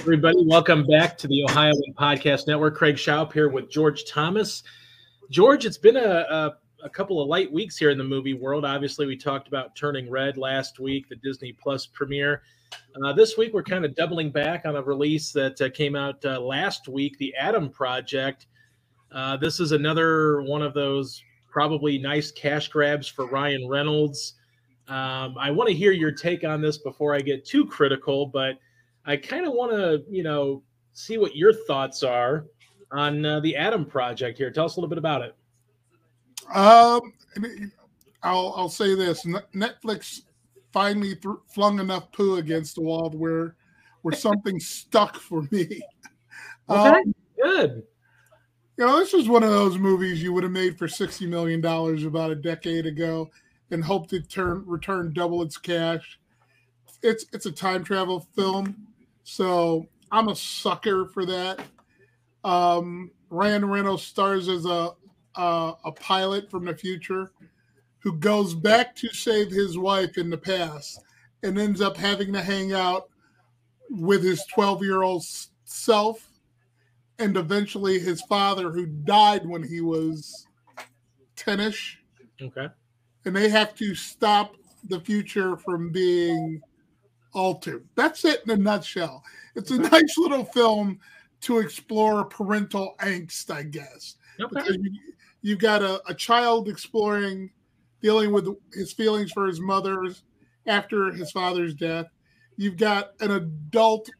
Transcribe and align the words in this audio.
everybody. 0.00 0.42
Welcome 0.46 0.86
back 0.86 1.18
to 1.18 1.28
the 1.28 1.44
Ohioan 1.44 1.92
Podcast 1.92 2.46
Network. 2.46 2.74
Craig 2.74 2.94
Shoup 2.96 3.34
here 3.34 3.50
with 3.50 3.70
George 3.70 4.06
Thomas. 4.06 4.62
George, 5.28 5.66
it's 5.66 5.76
been 5.76 5.98
a, 5.98 6.00
a, 6.00 6.56
a, 6.82 6.88
couple 6.88 7.20
of 7.20 7.28
light 7.28 7.52
weeks 7.52 7.76
here 7.76 7.90
in 7.90 7.98
the 7.98 8.04
movie 8.04 8.32
world. 8.32 8.64
Obviously, 8.64 9.04
we 9.04 9.14
talked 9.14 9.46
about 9.46 9.76
Turning 9.76 10.08
Red 10.08 10.38
last 10.38 10.80
week, 10.80 11.06
the 11.10 11.16
Disney 11.16 11.52
Plus 11.52 11.84
premiere. 11.84 12.40
Uh, 13.04 13.12
this 13.12 13.36
week, 13.36 13.52
we're 13.52 13.62
kind 13.62 13.84
of 13.84 13.94
doubling 13.94 14.30
back 14.30 14.64
on 14.64 14.74
a 14.74 14.82
release 14.82 15.32
that 15.32 15.60
uh, 15.60 15.68
came 15.68 15.94
out 15.94 16.24
uh, 16.24 16.40
last 16.40 16.88
week, 16.88 17.18
The 17.18 17.34
Adam 17.34 17.68
Project. 17.68 18.46
Uh, 19.12 19.36
this 19.36 19.60
is 19.60 19.72
another 19.72 20.40
one 20.42 20.62
of 20.62 20.72
those 20.72 21.22
probably 21.46 21.98
nice 21.98 22.30
cash 22.30 22.68
grabs 22.68 23.06
for 23.06 23.26
Ryan 23.26 23.68
Reynolds. 23.68 24.36
Um, 24.88 25.36
I 25.38 25.50
want 25.50 25.68
to 25.68 25.74
hear 25.74 25.92
your 25.92 26.10
take 26.10 26.42
on 26.42 26.62
this 26.62 26.78
before 26.78 27.14
I 27.14 27.20
get 27.20 27.44
too 27.44 27.66
critical, 27.66 28.24
but 28.24 28.56
I 29.06 29.16
kind 29.16 29.46
of 29.46 29.52
want 29.52 29.72
to, 29.72 30.04
you 30.08 30.22
know, 30.22 30.62
see 30.92 31.18
what 31.18 31.36
your 31.36 31.52
thoughts 31.66 32.02
are 32.02 32.46
on 32.92 33.24
uh, 33.24 33.40
the 33.40 33.56
Adam 33.56 33.84
Project 33.84 34.38
here. 34.38 34.50
Tell 34.50 34.66
us 34.66 34.76
a 34.76 34.80
little 34.80 34.88
bit 34.88 34.98
about 34.98 35.22
it. 35.22 35.34
Um, 36.54 37.12
I'll 38.22 38.54
I'll 38.56 38.68
say 38.68 38.94
this: 38.94 39.24
Netflix 39.54 40.22
finally 40.72 41.16
th- 41.16 41.36
flung 41.46 41.80
enough 41.80 42.10
poo 42.12 42.36
against 42.36 42.74
the 42.76 42.82
wall 42.82 43.10
where 43.10 43.56
where 44.02 44.14
something 44.14 44.58
stuck 44.60 45.16
for 45.16 45.42
me. 45.50 45.80
Okay, 46.68 47.00
um, 47.00 47.14
good. 47.42 47.82
You 48.78 48.86
know, 48.86 49.00
this 49.00 49.12
was 49.12 49.28
one 49.28 49.42
of 49.42 49.50
those 49.50 49.76
movies 49.76 50.22
you 50.22 50.32
would 50.32 50.44
have 50.44 50.52
made 50.52 50.78
for 50.78 50.86
sixty 50.86 51.26
million 51.26 51.60
dollars 51.60 52.04
about 52.04 52.30
a 52.30 52.36
decade 52.36 52.86
ago, 52.86 53.28
and 53.72 53.82
hoped 53.82 54.10
to 54.10 54.20
turn 54.20 54.62
return 54.64 55.12
double 55.12 55.42
its 55.42 55.58
cash. 55.58 56.20
It's 57.02 57.26
it's 57.32 57.46
a 57.46 57.50
time 57.50 57.82
travel 57.82 58.20
film, 58.36 58.86
so 59.30 59.86
I'm 60.10 60.26
a 60.26 60.34
sucker 60.34 61.06
for 61.06 61.24
that. 61.24 61.60
Um, 62.42 63.12
Ryan 63.30 63.64
Reynolds 63.64 64.02
stars 64.02 64.48
as 64.48 64.64
a, 64.66 64.90
a 65.36 65.74
a 65.84 65.92
pilot 65.92 66.50
from 66.50 66.64
the 66.64 66.74
future 66.74 67.30
who 68.00 68.16
goes 68.16 68.54
back 68.54 68.96
to 68.96 69.08
save 69.10 69.52
his 69.52 69.78
wife 69.78 70.18
in 70.18 70.30
the 70.30 70.36
past 70.36 71.04
and 71.44 71.56
ends 71.60 71.80
up 71.80 71.96
having 71.96 72.32
to 72.32 72.42
hang 72.42 72.72
out 72.72 73.08
with 73.88 74.24
his 74.24 74.44
12 74.52 74.82
year 74.82 75.02
old 75.02 75.24
self 75.64 76.28
and 77.20 77.36
eventually 77.36 78.00
his 78.00 78.22
father 78.22 78.72
who 78.72 78.86
died 78.86 79.46
when 79.46 79.62
he 79.62 79.80
was 79.80 80.48
10ish. 81.36 81.94
Okay. 82.42 82.66
And 83.24 83.36
they 83.36 83.48
have 83.48 83.76
to 83.76 83.94
stop 83.94 84.56
the 84.88 84.98
future 84.98 85.56
from 85.56 85.92
being 85.92 86.60
altered. 87.32 87.86
That's 87.94 88.24
it 88.24 88.42
in 88.44 88.50
a 88.50 88.56
nutshell. 88.56 89.22
It's 89.54 89.70
a 89.70 89.78
nice 89.78 90.16
little 90.18 90.44
film 90.44 91.00
to 91.42 91.58
explore 91.58 92.24
parental 92.24 92.94
angst, 93.00 93.52
I 93.52 93.62
guess. 93.62 94.16
Okay. 94.40 94.54
Because 94.54 94.76
you, 94.76 94.92
you've 95.42 95.58
got 95.58 95.82
a, 95.82 96.02
a 96.08 96.14
child 96.14 96.68
exploring, 96.68 97.50
dealing 98.02 98.32
with 98.32 98.48
his 98.72 98.92
feelings 98.92 99.32
for 99.32 99.46
his 99.46 99.60
mother's 99.60 100.22
after 100.66 101.12
his 101.12 101.30
father's 101.30 101.74
death. 101.74 102.06
You've 102.56 102.76
got 102.76 103.12
an 103.20 103.30
adult 103.30 104.10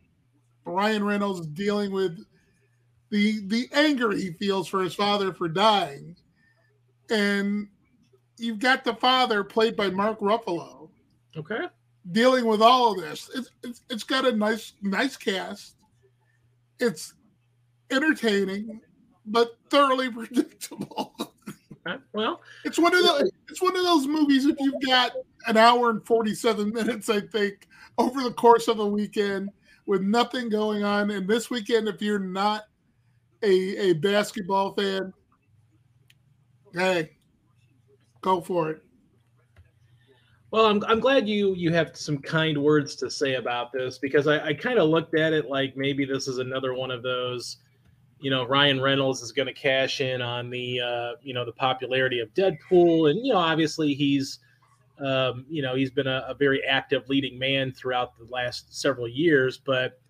Ryan 0.65 1.05
Reynolds 1.05 1.47
dealing 1.49 1.93
with 1.93 2.25
the 3.11 3.47
the 3.47 3.69
anger 3.73 4.13
he 4.13 4.33
feels 4.33 4.69
for 4.69 4.83
his 4.83 4.95
father 4.95 5.33
for 5.33 5.49
dying, 5.49 6.17
and 7.11 7.69
you've 8.39 8.61
got 8.61 8.85
the 8.85 8.95
father 8.95 9.43
played 9.45 9.77
by 9.77 9.91
Mark 9.91 10.21
Ruffalo. 10.21 10.89
Okay. 11.37 11.67
Dealing 12.13 12.47
with 12.47 12.63
all 12.63 12.93
of 12.93 13.01
this, 13.01 13.31
it's, 13.35 13.51
it's 13.63 13.83
it's 13.91 14.05
got 14.05 14.27
a 14.27 14.33
nice 14.33 14.73
nice 14.81 15.17
cast. 15.17 15.77
It's 16.79 17.13
entertaining, 17.91 18.81
but 19.27 19.51
thoroughly 19.69 20.11
predictable. 20.13 21.15
Uh, 21.87 21.99
well, 22.13 22.41
it's 22.65 22.79
one 22.79 22.95
of 22.95 23.03
those. 23.03 23.31
It's 23.49 23.61
one 23.61 23.77
of 23.77 23.85
those 23.85 24.07
movies. 24.07 24.47
If 24.47 24.57
you've 24.61 24.83
got 24.87 25.13
an 25.47 25.59
hour 25.59 25.91
and 25.91 26.05
forty-seven 26.07 26.73
minutes, 26.73 27.11
I 27.11 27.21
think, 27.21 27.69
over 27.99 28.23
the 28.23 28.33
course 28.33 28.67
of 28.67 28.81
a 28.81 28.87
weekend 28.87 29.51
with 29.87 30.03
nothing 30.03 30.49
going 30.49 30.83
on, 30.83 31.11
and 31.11 31.29
this 31.29 31.51
weekend, 31.51 31.87
if 31.87 32.01
you're 32.01 32.19
not 32.19 32.65
a 33.43 33.91
a 33.91 33.93
basketball 33.95 34.75
fan, 34.75 35.13
hey, 36.73 37.11
go 38.23 38.41
for 38.41 38.71
it. 38.71 38.85
Well, 40.51 40.67
I'm, 40.67 40.83
I'm 40.89 40.99
glad 40.99 41.29
you 41.29 41.55
you 41.55 41.73
have 41.73 41.97
some 41.97 42.19
kind 42.19 42.59
words 42.59 42.97
to 42.97 43.11
say 43.11 43.35
about 43.35 43.73
this 43.73 43.99
because 43.99 44.27
I, 44.27 44.47
I 44.47 44.55
kind 44.55 44.79
of 44.79 44.89
looked 44.89 45.15
at 45.15 45.33
it 45.33 45.49
like 45.49 45.77
maybe 45.77 46.05
this 46.05 46.27
is 46.27 46.39
another 46.39 46.75
one 46.75 46.91
of 46.91 47.03
those, 47.03 47.59
you 48.19 48.31
know, 48.31 48.45
Ryan 48.47 48.81
Reynolds 48.81 49.23
is 49.23 49.31
going 49.31 49.47
to 49.47 49.53
cash 49.53 50.01
in 50.01 50.21
on 50.21 50.51
the 50.51 50.81
uh, 50.81 51.13
you 51.23 51.35
know 51.35 51.45
the 51.45 51.53
popularity 51.53 52.19
of 52.19 52.35
Deadpool, 52.35 53.11
and 53.11 53.25
you 53.25 53.33
know 53.33 53.39
obviously 53.39 53.95
he's 53.95 54.41
um, 54.99 55.47
you 55.49 55.63
know 55.63 55.77
he's 55.77 55.91
been 55.91 56.09
a, 56.09 56.25
a 56.29 56.35
very 56.35 56.65
active 56.65 57.09
leading 57.09 57.39
man 57.39 57.71
throughout 57.73 58.19
the 58.19 58.25
last 58.25 58.75
several 58.77 59.07
years, 59.07 59.57
but 59.57 60.01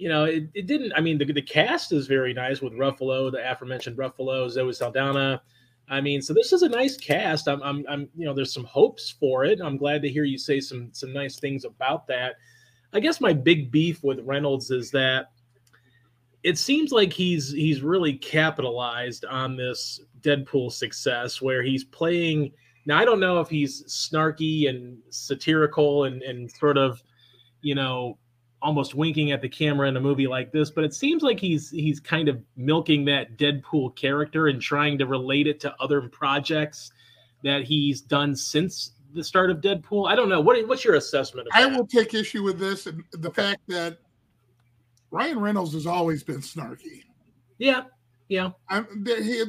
you 0.00 0.08
know, 0.08 0.24
it, 0.24 0.44
it 0.54 0.66
didn't. 0.66 0.94
I 0.96 1.00
mean, 1.00 1.18
the, 1.18 1.30
the 1.30 1.42
cast 1.42 1.92
is 1.92 2.06
very 2.06 2.32
nice 2.32 2.62
with 2.62 2.72
Ruffalo, 2.72 3.30
the 3.30 3.38
aforementioned 3.38 3.98
Ruffalo, 3.98 4.48
Zoe 4.48 4.72
Saldana. 4.72 5.42
I 5.90 6.00
mean, 6.00 6.22
so 6.22 6.32
this 6.32 6.52
is 6.52 6.62
a 6.62 6.68
nice 6.68 6.96
cast. 6.96 7.48
I'm, 7.48 7.60
I'm, 7.62 7.84
I'm, 7.88 8.08
you 8.16 8.24
know, 8.24 8.32
there's 8.32 8.54
some 8.54 8.64
hopes 8.64 9.10
for 9.10 9.44
it. 9.44 9.60
I'm 9.60 9.76
glad 9.76 10.02
to 10.02 10.08
hear 10.08 10.22
you 10.22 10.38
say 10.38 10.60
some, 10.60 10.88
some 10.92 11.12
nice 11.12 11.40
things 11.40 11.64
about 11.64 12.06
that. 12.06 12.36
I 12.92 13.00
guess 13.00 13.20
my 13.20 13.32
big 13.32 13.70
beef 13.72 14.02
with 14.04 14.20
Reynolds 14.20 14.70
is 14.70 14.92
that 14.92 15.32
it 16.42 16.58
seems 16.58 16.90
like 16.90 17.12
he's 17.12 17.52
he's 17.52 17.82
really 17.82 18.14
capitalized 18.14 19.24
on 19.26 19.56
this 19.56 20.00
Deadpool 20.22 20.72
success, 20.72 21.42
where 21.42 21.62
he's 21.62 21.84
playing. 21.84 22.52
Now, 22.86 22.98
I 22.98 23.04
don't 23.04 23.20
know 23.20 23.40
if 23.40 23.48
he's 23.48 23.84
snarky 23.84 24.68
and 24.68 24.98
satirical 25.10 26.04
and 26.04 26.22
and 26.22 26.50
sort 26.50 26.78
of, 26.78 27.02
you 27.60 27.74
know, 27.74 28.16
almost 28.62 28.94
winking 28.94 29.32
at 29.32 29.40
the 29.40 29.48
camera 29.48 29.88
in 29.88 29.96
a 29.96 30.00
movie 30.00 30.26
like 30.26 30.52
this, 30.52 30.70
but 30.70 30.84
it 30.84 30.94
seems 30.94 31.22
like 31.22 31.40
he's 31.40 31.70
he's 31.70 32.00
kind 32.00 32.28
of 32.28 32.40
milking 32.56 33.04
that 33.06 33.36
Deadpool 33.36 33.96
character 33.96 34.48
and 34.48 34.60
trying 34.60 34.98
to 34.98 35.06
relate 35.06 35.46
it 35.46 35.60
to 35.60 35.74
other 35.80 36.02
projects 36.08 36.92
that 37.42 37.64
he's 37.64 38.00
done 38.00 38.36
since 38.36 38.92
the 39.12 39.24
start 39.24 39.50
of 39.50 39.58
Deadpool. 39.58 40.08
I 40.08 40.14
don't 40.14 40.28
know. 40.28 40.40
What 40.40 40.66
what's 40.68 40.84
your 40.84 40.94
assessment 40.94 41.48
of 41.48 41.52
I 41.54 41.66
will 41.66 41.86
take 41.86 42.14
issue 42.14 42.42
with 42.42 42.58
this 42.58 42.86
and 42.86 43.02
the 43.12 43.30
fact 43.30 43.60
that 43.68 43.98
Ryan 45.10 45.40
Reynolds 45.40 45.74
has 45.74 45.86
always 45.86 46.22
been 46.22 46.40
snarky. 46.40 47.04
Yeah. 47.58 47.84
Yeah. 48.28 48.50
He, 49.04 49.42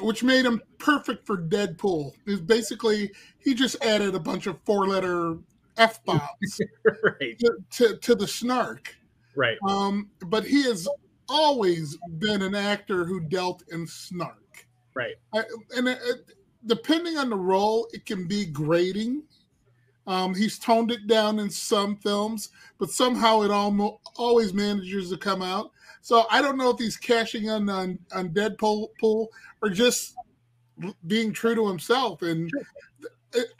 which 0.00 0.22
made 0.22 0.44
him 0.44 0.62
perfect 0.78 1.26
for 1.26 1.36
Deadpool. 1.36 2.12
Is 2.26 2.40
basically 2.40 3.10
he 3.38 3.54
just 3.54 3.82
added 3.84 4.14
a 4.14 4.20
bunch 4.20 4.46
of 4.46 4.60
four 4.64 4.86
letter 4.86 5.38
f 5.76 6.04
bombs 6.04 6.60
right. 7.02 7.38
to, 7.38 7.52
to, 7.70 7.96
to 7.98 8.14
the 8.14 8.26
snark. 8.26 8.94
Right. 9.34 9.58
Um, 9.68 10.10
but 10.26 10.44
he 10.44 10.62
has 10.64 10.88
always 11.28 11.96
been 12.18 12.42
an 12.42 12.54
actor 12.54 13.04
who 13.04 13.20
dealt 13.20 13.62
in 13.70 13.86
snark. 13.86 14.66
Right. 14.94 15.16
I, 15.34 15.42
and 15.76 15.88
it, 15.88 15.98
it, 16.02 16.16
depending 16.66 17.18
on 17.18 17.30
the 17.30 17.36
role, 17.36 17.88
it 17.92 18.06
can 18.06 18.26
be 18.26 18.46
grating. 18.46 19.22
Um, 20.06 20.34
he's 20.34 20.58
toned 20.58 20.92
it 20.92 21.06
down 21.06 21.38
in 21.38 21.50
some 21.50 21.96
films, 21.96 22.50
but 22.78 22.90
somehow 22.90 23.42
it 23.42 23.50
almost 23.50 23.96
always 24.16 24.54
manages 24.54 25.10
to 25.10 25.16
come 25.16 25.42
out. 25.42 25.72
So 26.00 26.26
I 26.30 26.40
don't 26.40 26.56
know 26.56 26.70
if 26.70 26.78
he's 26.78 26.96
cashing 26.96 27.46
in 27.46 27.68
on 27.68 27.98
on 28.14 28.28
Deadpool 28.28 28.88
or 29.60 29.68
just 29.68 30.14
being 31.08 31.32
true 31.32 31.56
to 31.56 31.66
himself. 31.66 32.22
And 32.22 32.48
sure 32.48 33.10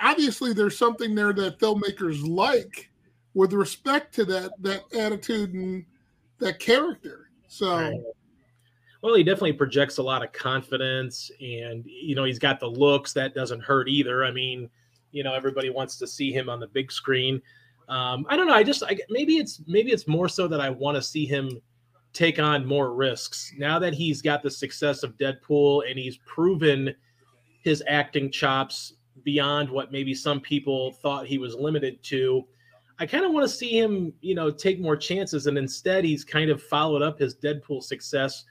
obviously 0.00 0.53
there's 0.53 0.78
something 0.78 1.14
there 1.14 1.32
that 1.32 1.59
filmmakers 1.59 2.26
like 2.26 2.91
with 3.34 3.53
respect 3.53 4.14
to 4.14 4.25
that 4.25 4.53
that 4.62 4.82
attitude 4.94 5.53
and 5.54 5.84
that 6.39 6.59
character. 6.59 7.30
So 7.48 7.77
right. 7.77 8.00
well, 9.03 9.15
he 9.15 9.22
definitely 9.22 9.54
projects 9.54 9.98
a 9.98 10.03
lot 10.03 10.24
of 10.24 10.33
confidence 10.33 11.30
and 11.41 11.84
you 11.86 12.15
know, 12.15 12.24
he's 12.24 12.39
got 12.39 12.60
the 12.60 12.66
looks 12.66 13.12
that 13.15 13.34
doesn't 13.34 13.62
hurt 13.62 13.89
either. 13.89 14.24
I 14.24 14.30
mean, 14.30 14.68
you 15.12 15.22
know, 15.22 15.34
everybody 15.34 15.71
wants 15.71 15.98
to 15.98 16.06
see 16.06 16.33
him 16.33 16.48
on 16.48 16.60
the 16.60 16.66
big 16.66 16.91
screen. 16.91 17.41
Um, 17.89 18.27
I 18.28 18.36
don't 18.36 18.47
know. 18.47 18.54
I 18.54 18.62
just 18.62 18.83
I, 18.83 18.98
maybe 19.10 19.36
it's 19.36 19.60
maybe 19.66 19.92
it's 19.92 20.09
more 20.09 20.28
so 20.28 20.48
that 20.48 20.60
I 20.60 20.71
want 20.71 20.97
to 20.97 21.03
see 21.03 21.27
him 21.27 21.60
take 22.12 22.39
on 22.39 22.65
more 22.65 22.95
risks 22.95 23.53
now 23.59 23.78
that 23.78 23.92
he's 23.92 24.22
got 24.22 24.42
the 24.42 24.50
success 24.50 25.03
of 25.03 25.18
Deadpool 25.18 25.83
and 25.89 25.98
he's 25.98 26.16
proven 26.24 26.95
his 27.62 27.83
acting 27.86 28.30
chops 28.30 28.95
beyond 29.24 29.68
what 29.68 29.92
maybe 29.92 30.15
some 30.15 30.41
people 30.41 30.92
thought 30.92 31.27
he 31.27 31.39
was 31.39 31.54
limited 31.54 32.03
to. 32.04 32.45
I 32.98 33.07
kind 33.07 33.24
of 33.24 33.33
want 33.33 33.45
to 33.45 33.54
see 33.54 33.78
him, 33.78 34.13
you 34.21 34.34
know, 34.34 34.51
take 34.51 34.80
more 34.80 34.97
chances. 34.97 35.47
And 35.47 35.59
instead, 35.59 36.04
he's 36.04 36.24
kind 36.24 36.51
of 36.51 36.63
followed 36.63 37.03
up 37.03 37.18
his 37.18 37.36
Deadpool 37.36 37.83
success 37.83 38.45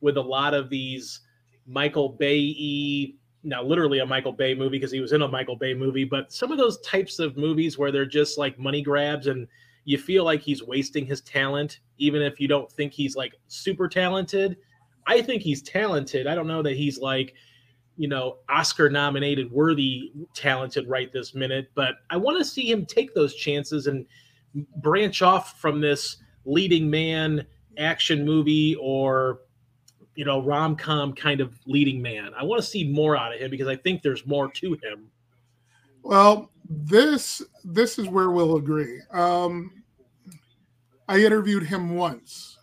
with 0.00 0.16
a 0.16 0.22
lot 0.22 0.54
of 0.54 0.70
these 0.70 1.20
Michael 1.66 2.08
Bay 2.08 3.14
now 3.44 3.62
literally 3.62 3.98
a 3.98 4.06
Michael 4.06 4.32
Bay 4.32 4.54
movie 4.54 4.78
because 4.78 4.92
he 4.92 5.00
was 5.00 5.12
in 5.12 5.22
a 5.22 5.28
Michael 5.28 5.56
Bay 5.56 5.74
movie, 5.74 6.04
but 6.04 6.32
some 6.32 6.52
of 6.52 6.58
those 6.58 6.80
types 6.80 7.18
of 7.18 7.36
movies 7.36 7.76
where 7.76 7.90
they're 7.90 8.06
just 8.06 8.38
like 8.38 8.58
money 8.58 8.82
grabs 8.82 9.26
and 9.26 9.48
you 9.84 9.98
feel 9.98 10.24
like 10.24 10.40
he's 10.40 10.62
wasting 10.62 11.04
his 11.04 11.20
talent, 11.22 11.80
even 11.98 12.22
if 12.22 12.38
you 12.38 12.46
don't 12.46 12.70
think 12.70 12.92
he's 12.92 13.16
like 13.16 13.34
super 13.48 13.88
talented. 13.88 14.56
I 15.06 15.20
think 15.20 15.42
he's 15.42 15.62
talented. 15.62 16.28
I 16.28 16.36
don't 16.36 16.46
know 16.46 16.62
that 16.62 16.76
he's 16.76 17.00
like, 17.00 17.34
you 17.96 18.08
know, 18.08 18.38
Oscar 18.48 18.88
nominated 18.88 19.50
worthy 19.50 20.12
talented 20.34 20.88
right 20.88 21.12
this 21.12 21.34
minute, 21.34 21.70
but 21.74 21.96
I 22.10 22.16
want 22.16 22.38
to 22.38 22.44
see 22.44 22.70
him 22.70 22.86
take 22.86 23.14
those 23.14 23.34
chances 23.34 23.86
and 23.86 24.06
branch 24.76 25.22
off 25.22 25.60
from 25.60 25.80
this 25.80 26.16
leading 26.44 26.90
man 26.90 27.46
action 27.78 28.24
movie 28.24 28.76
or 28.80 29.40
you 30.14 30.24
know 30.24 30.42
rom-com 30.42 31.14
kind 31.14 31.40
of 31.40 31.58
leading 31.66 32.02
man. 32.02 32.32
I 32.38 32.44
want 32.44 32.62
to 32.62 32.68
see 32.68 32.90
more 32.90 33.16
out 33.16 33.34
of 33.34 33.40
him 33.40 33.50
because 33.50 33.68
i 33.68 33.76
think 33.76 34.02
there's 34.02 34.26
more 34.26 34.50
to 34.50 34.74
him. 34.82 35.10
Well 36.02 36.50
this 36.68 37.42
this 37.64 37.98
is 37.98 38.08
where 38.08 38.30
we'll 38.30 38.56
agree. 38.56 39.00
Um 39.10 39.82
i 41.08 41.18
interviewed 41.18 41.64
him 41.64 41.96
once 41.96 42.58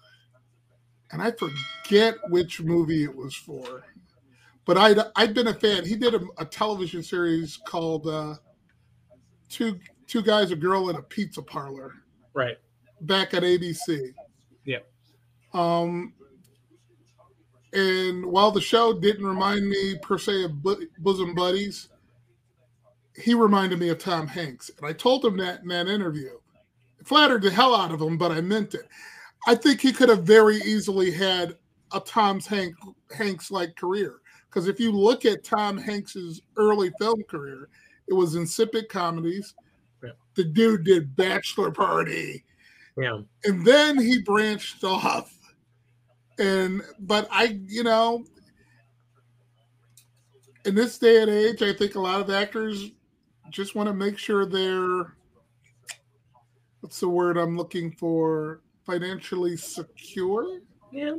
and 1.11 1.21
i 1.21 1.29
forget 1.31 2.15
which 2.29 2.61
movie 2.61 3.03
it 3.03 3.13
was 3.13 3.35
for 3.35 3.83
but 4.65 4.77
i'd 4.77 4.99
i'd 5.15 5.33
been 5.33 5.47
a 5.47 5.53
fan 5.53 5.85
he 5.85 5.95
did 5.95 6.15
a, 6.15 6.21
a 6.37 6.45
television 6.45 7.01
series 7.01 7.57
called 7.65 8.07
uh 8.07 8.35
two 9.49 9.79
two 10.07 10.21
guys 10.21 10.51
a 10.51 10.55
girl 10.55 10.89
in 10.89 10.95
a 10.95 11.01
pizza 11.01 11.41
parlor 11.41 11.93
right 12.33 12.57
back 13.01 13.33
at 13.33 13.43
abc 13.43 14.13
yeah 14.65 14.79
um 15.53 16.13
and 17.73 18.25
while 18.25 18.51
the 18.51 18.61
show 18.61 18.99
didn't 18.99 19.25
remind 19.25 19.67
me 19.67 19.95
per 20.01 20.17
se 20.17 20.45
of 20.45 20.63
bosom 20.97 21.35
buddies, 21.35 21.89
he 23.15 23.33
reminded 23.33 23.79
me 23.79 23.89
of 23.89 23.99
Tom 23.99 24.27
Hanks. 24.27 24.71
And 24.77 24.87
I 24.87 24.93
told 24.93 25.23
him 25.23 25.37
that 25.37 25.61
in 25.61 25.67
that 25.67 25.87
interview. 25.87 26.31
It 26.99 27.07
flattered 27.07 27.43
the 27.43 27.51
hell 27.51 27.75
out 27.75 27.91
of 27.91 28.01
him, 28.01 28.17
but 28.17 28.31
I 28.31 28.41
meant 28.41 28.73
it. 28.73 28.87
I 29.47 29.55
think 29.55 29.81
he 29.81 29.93
could 29.93 30.09
have 30.09 30.23
very 30.23 30.57
easily 30.57 31.11
had 31.11 31.57
a 31.93 31.99
Tom 31.99 32.39
Hank, 32.39 32.75
Hanks 33.15 33.51
like 33.51 33.75
career. 33.75 34.15
Because 34.49 34.67
if 34.67 34.79
you 34.79 34.91
look 34.91 35.25
at 35.25 35.43
Tom 35.43 35.77
Hanks's 35.77 36.41
early 36.57 36.91
film 36.99 37.23
career, 37.23 37.69
it 38.07 38.13
was 38.13 38.35
insipid 38.35 38.89
comedies. 38.89 39.53
Yeah. 40.03 40.11
The 40.35 40.45
dude 40.45 40.85
did 40.85 41.15
Bachelor 41.15 41.71
Party. 41.71 42.43
Yeah. 42.97 43.21
And 43.43 43.65
then 43.65 43.97
he 43.97 44.21
branched 44.21 44.83
off 44.83 45.33
and 46.39 46.81
but 46.99 47.27
I, 47.29 47.59
you 47.67 47.83
know, 47.83 48.23
in 50.65 50.73
this 50.73 50.97
day 50.97 51.21
and 51.21 51.29
age, 51.29 51.61
I 51.61 51.73
think 51.73 51.95
a 51.95 51.99
lot 51.99 52.21
of 52.21 52.29
actors 52.29 52.91
just 53.49 53.75
want 53.75 53.87
to 53.87 53.93
make 53.93 54.17
sure 54.17 54.45
they're 54.45 55.15
what's 56.79 56.99
the 56.99 57.09
word 57.09 57.37
I'm 57.37 57.57
looking 57.57 57.91
for? 57.91 58.61
Financially 58.85 59.57
secure. 59.57 60.61
Yeah. 60.91 61.17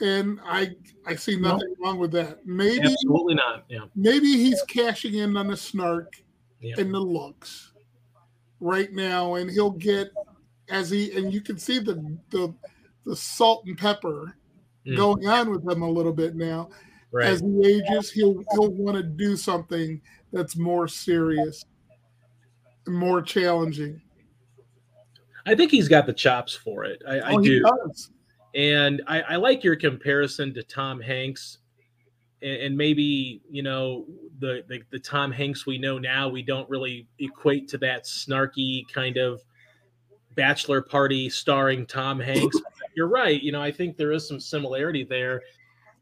And 0.00 0.38
I 0.44 0.70
I 1.06 1.16
see 1.16 1.36
nothing 1.36 1.68
nope. 1.68 1.78
wrong 1.80 1.98
with 1.98 2.12
that. 2.12 2.46
Maybe 2.46 2.86
absolutely 2.86 3.34
not. 3.34 3.64
Yeah. 3.68 3.86
Maybe 3.96 4.28
he's 4.28 4.62
cashing 4.68 5.14
in 5.14 5.36
on 5.36 5.48
the 5.48 5.56
snark 5.56 6.14
yeah. 6.60 6.76
and 6.78 6.94
the 6.94 7.00
looks 7.00 7.72
right 8.60 8.92
now, 8.92 9.34
and 9.34 9.50
he'll 9.50 9.70
get 9.70 10.10
as 10.68 10.90
he 10.90 11.12
and 11.16 11.32
you 11.32 11.40
can 11.40 11.58
see 11.58 11.78
the 11.78 11.94
the 12.30 12.54
the 13.06 13.16
salt 13.16 13.64
and 13.66 13.76
pepper 13.76 14.36
mm. 14.86 14.96
going 14.96 15.26
on 15.26 15.50
with 15.50 15.68
him 15.68 15.82
a 15.82 15.90
little 15.90 16.12
bit 16.12 16.36
now. 16.36 16.70
Right. 17.10 17.26
As 17.26 17.40
he 17.40 17.66
ages, 17.66 18.10
he'll 18.10 18.42
he'll 18.52 18.70
want 18.70 18.96
to 18.96 19.02
do 19.02 19.36
something 19.36 20.00
that's 20.32 20.56
more 20.56 20.86
serious, 20.86 21.64
more 22.86 23.22
challenging. 23.22 24.00
I 25.46 25.54
think 25.54 25.70
he's 25.70 25.88
got 25.88 26.06
the 26.06 26.12
chops 26.12 26.54
for 26.54 26.84
it. 26.84 27.02
I, 27.08 27.20
I 27.20 27.32
oh, 27.32 27.40
do. 27.40 27.64
And 28.54 29.02
I, 29.06 29.20
I, 29.20 29.36
like 29.36 29.62
your 29.62 29.76
comparison 29.76 30.54
to 30.54 30.62
Tom 30.62 31.00
Hanks. 31.00 31.58
And, 32.40 32.76
maybe, 32.76 33.42
you 33.50 33.64
know, 33.64 34.06
the, 34.38 34.62
the, 34.68 34.80
the 34.90 34.98
Tom 35.00 35.32
Hanks 35.32 35.66
we 35.66 35.76
know 35.76 35.98
now, 35.98 36.28
we 36.28 36.42
don't 36.42 36.70
really 36.70 37.08
equate 37.18 37.66
to 37.70 37.78
that 37.78 38.04
snarky 38.04 38.82
kind 38.92 39.16
of 39.16 39.42
bachelor 40.38 40.80
party 40.80 41.28
starring 41.28 41.84
Tom 41.84 42.20
Hanks. 42.20 42.56
You're 42.94 43.08
right. 43.08 43.42
You 43.42 43.50
know, 43.50 43.60
I 43.60 43.72
think 43.72 43.96
there 43.96 44.12
is 44.12 44.26
some 44.26 44.38
similarity 44.38 45.04
there, 45.04 45.42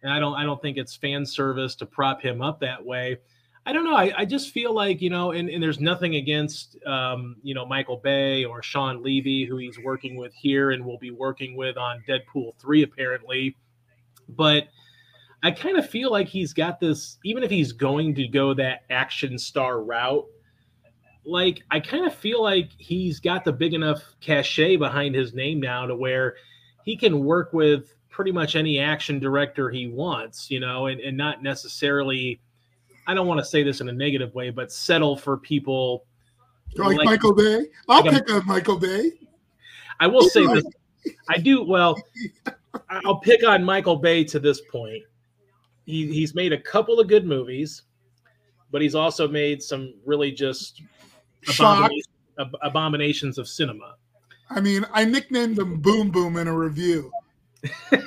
and 0.02 0.12
I 0.12 0.20
don't 0.20 0.34
I 0.34 0.44
don't 0.44 0.60
think 0.60 0.76
it's 0.76 0.94
fan 0.94 1.24
service 1.24 1.74
to 1.76 1.86
prop 1.86 2.20
him 2.20 2.42
up 2.42 2.60
that 2.60 2.84
way. 2.84 3.18
I 3.66 3.72
don't 3.72 3.84
know. 3.84 3.96
I, 3.96 4.12
I 4.18 4.24
just 4.24 4.52
feel 4.52 4.72
like 4.72 5.02
you 5.02 5.10
know, 5.10 5.32
and, 5.32 5.50
and 5.50 5.62
there's 5.62 5.80
nothing 5.80 6.14
against 6.14 6.76
um, 6.86 7.36
you 7.42 7.54
know 7.54 7.66
Michael 7.66 7.96
Bay 7.96 8.44
or 8.44 8.62
Shawn 8.62 9.02
Levy, 9.02 9.44
who 9.44 9.56
he's 9.56 9.78
working 9.78 10.16
with 10.16 10.32
here 10.34 10.70
and 10.70 10.84
will 10.84 10.98
be 10.98 11.10
working 11.10 11.56
with 11.56 11.76
on 11.76 12.02
Deadpool 12.08 12.56
three 12.58 12.82
apparently, 12.82 13.56
but. 14.28 14.68
I 15.42 15.50
kind 15.50 15.76
of 15.76 15.88
feel 15.88 16.10
like 16.10 16.26
he's 16.26 16.52
got 16.52 16.80
this, 16.80 17.18
even 17.22 17.44
if 17.44 17.50
he's 17.50 17.70
going 17.70 18.14
to 18.16 18.26
go 18.26 18.54
that 18.54 18.80
action 18.90 19.38
star 19.38 19.80
route, 19.82 20.24
like 21.26 21.62
I 21.70 21.80
kind 21.80 22.06
of 22.06 22.14
feel 22.14 22.42
like 22.42 22.70
he's 22.78 23.20
got 23.20 23.44
the 23.44 23.52
big 23.52 23.74
enough 23.74 24.02
cachet 24.20 24.76
behind 24.76 25.14
his 25.14 25.34
name 25.34 25.60
now 25.60 25.86
to 25.86 25.94
where 25.94 26.36
he 26.84 26.96
can 26.96 27.24
work 27.24 27.52
with 27.52 27.94
pretty 28.08 28.32
much 28.32 28.56
any 28.56 28.78
action 28.78 29.18
director 29.18 29.68
he 29.68 29.88
wants, 29.88 30.50
you 30.50 30.60
know, 30.60 30.86
and, 30.86 31.00
and 31.00 31.16
not 31.16 31.42
necessarily 31.42 32.40
I 33.06 33.14
don't 33.14 33.26
want 33.26 33.38
to 33.38 33.44
say 33.44 33.62
this 33.62 33.80
in 33.80 33.88
a 33.88 33.92
negative 33.92 34.34
way, 34.34 34.50
but 34.50 34.72
settle 34.72 35.16
for 35.16 35.36
people 35.36 36.04
like, 36.74 36.98
like 36.98 37.06
Michael 37.06 37.34
Bay. 37.34 37.66
I'll 37.88 38.04
like 38.04 38.12
pick 38.12 38.30
on 38.32 38.46
Michael 38.46 38.78
Bay. 38.78 39.12
I 40.00 40.06
will 40.06 40.28
say 40.28 40.46
this. 40.46 40.64
I 41.28 41.38
do 41.38 41.62
well. 41.62 41.96
I'll 43.04 43.20
pick 43.20 43.46
on 43.46 43.64
Michael 43.64 43.96
Bay 43.96 44.24
to 44.24 44.38
this 44.38 44.60
point. 44.72 45.02
He, 45.86 46.12
he's 46.12 46.34
made 46.34 46.52
a 46.52 46.60
couple 46.60 46.98
of 46.98 47.08
good 47.08 47.24
movies, 47.24 47.82
but 48.70 48.82
he's 48.82 48.94
also 48.94 49.28
made 49.28 49.62
some 49.62 49.94
really 50.04 50.32
just 50.32 50.82
abominations, 51.48 52.08
abominations 52.62 53.38
of 53.38 53.48
cinema. 53.48 53.94
I 54.50 54.60
mean, 54.60 54.84
I 54.92 55.04
nicknamed 55.04 55.58
him 55.58 55.80
Boom 55.80 56.10
Boom 56.10 56.36
in 56.36 56.48
a 56.48 56.56
review. 56.56 57.10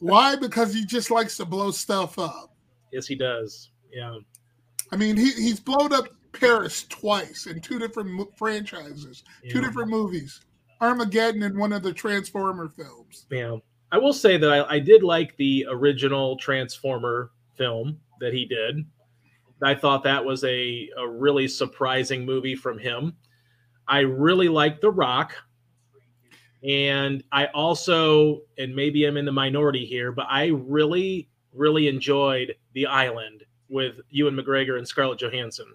Why? 0.00 0.36
Because 0.36 0.72
he 0.72 0.84
just 0.84 1.10
likes 1.10 1.36
to 1.36 1.44
blow 1.44 1.70
stuff 1.70 2.18
up. 2.18 2.54
Yes, 2.92 3.06
he 3.06 3.14
does. 3.14 3.70
Yeah. 3.92 4.18
I 4.92 4.96
mean, 4.96 5.16
he, 5.16 5.30
he's 5.32 5.60
blown 5.60 5.92
up 5.92 6.08
Paris 6.32 6.86
twice 6.88 7.46
in 7.46 7.60
two 7.60 7.78
different 7.78 8.36
franchises, 8.36 9.24
yeah. 9.42 9.52
two 9.52 9.60
different 9.60 9.90
movies. 9.90 10.40
Armageddon 10.80 11.42
and 11.42 11.58
one 11.58 11.72
of 11.72 11.82
the 11.82 11.92
Transformer 11.92 12.68
films. 12.68 13.26
Yeah. 13.30 13.56
I 13.90 13.98
will 13.98 14.12
say 14.12 14.36
that 14.36 14.50
I, 14.50 14.74
I 14.74 14.78
did 14.78 15.02
like 15.02 15.36
the 15.36 15.66
original 15.68 16.36
Transformer 16.36 17.30
film 17.56 17.98
that 18.20 18.32
he 18.32 18.44
did. 18.44 18.84
I 19.62 19.74
thought 19.74 20.04
that 20.04 20.24
was 20.24 20.44
a, 20.44 20.88
a 20.96 21.08
really 21.08 21.48
surprising 21.48 22.24
movie 22.24 22.54
from 22.54 22.78
him. 22.78 23.16
I 23.88 24.00
really 24.00 24.48
like 24.48 24.80
The 24.80 24.90
Rock. 24.90 25.34
And 26.62 27.24
I 27.32 27.46
also, 27.46 28.42
and 28.58 28.74
maybe 28.74 29.04
I'm 29.04 29.16
in 29.16 29.24
the 29.24 29.32
minority 29.32 29.84
here, 29.84 30.12
but 30.12 30.26
I 30.28 30.46
really, 30.46 31.28
really 31.58 31.88
enjoyed 31.88 32.54
The 32.74 32.86
Island 32.86 33.44
with 33.68 34.00
Ewan 34.10 34.34
McGregor 34.34 34.78
and 34.78 34.86
Scarlett 34.86 35.20
Johansson. 35.20 35.66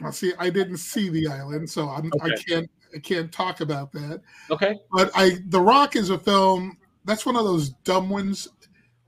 Well, 0.00 0.12
see, 0.12 0.32
I 0.38 0.50
didn't 0.50 0.78
see 0.78 1.08
The 1.08 1.26
Island, 1.26 1.68
so 1.68 1.88
I'm, 1.88 2.10
okay. 2.20 2.32
I 2.32 2.36
can't 2.36 2.70
I 2.94 2.98
can't 2.98 3.32
talk 3.32 3.60
about 3.60 3.92
that. 3.92 4.22
Okay. 4.50 4.78
But 4.92 5.10
I 5.14 5.38
The 5.48 5.60
Rock 5.60 5.96
is 5.96 6.10
a 6.10 6.18
film 6.18 6.78
that's 7.04 7.26
one 7.26 7.36
of 7.36 7.44
those 7.44 7.70
dumb 7.84 8.08
ones 8.08 8.48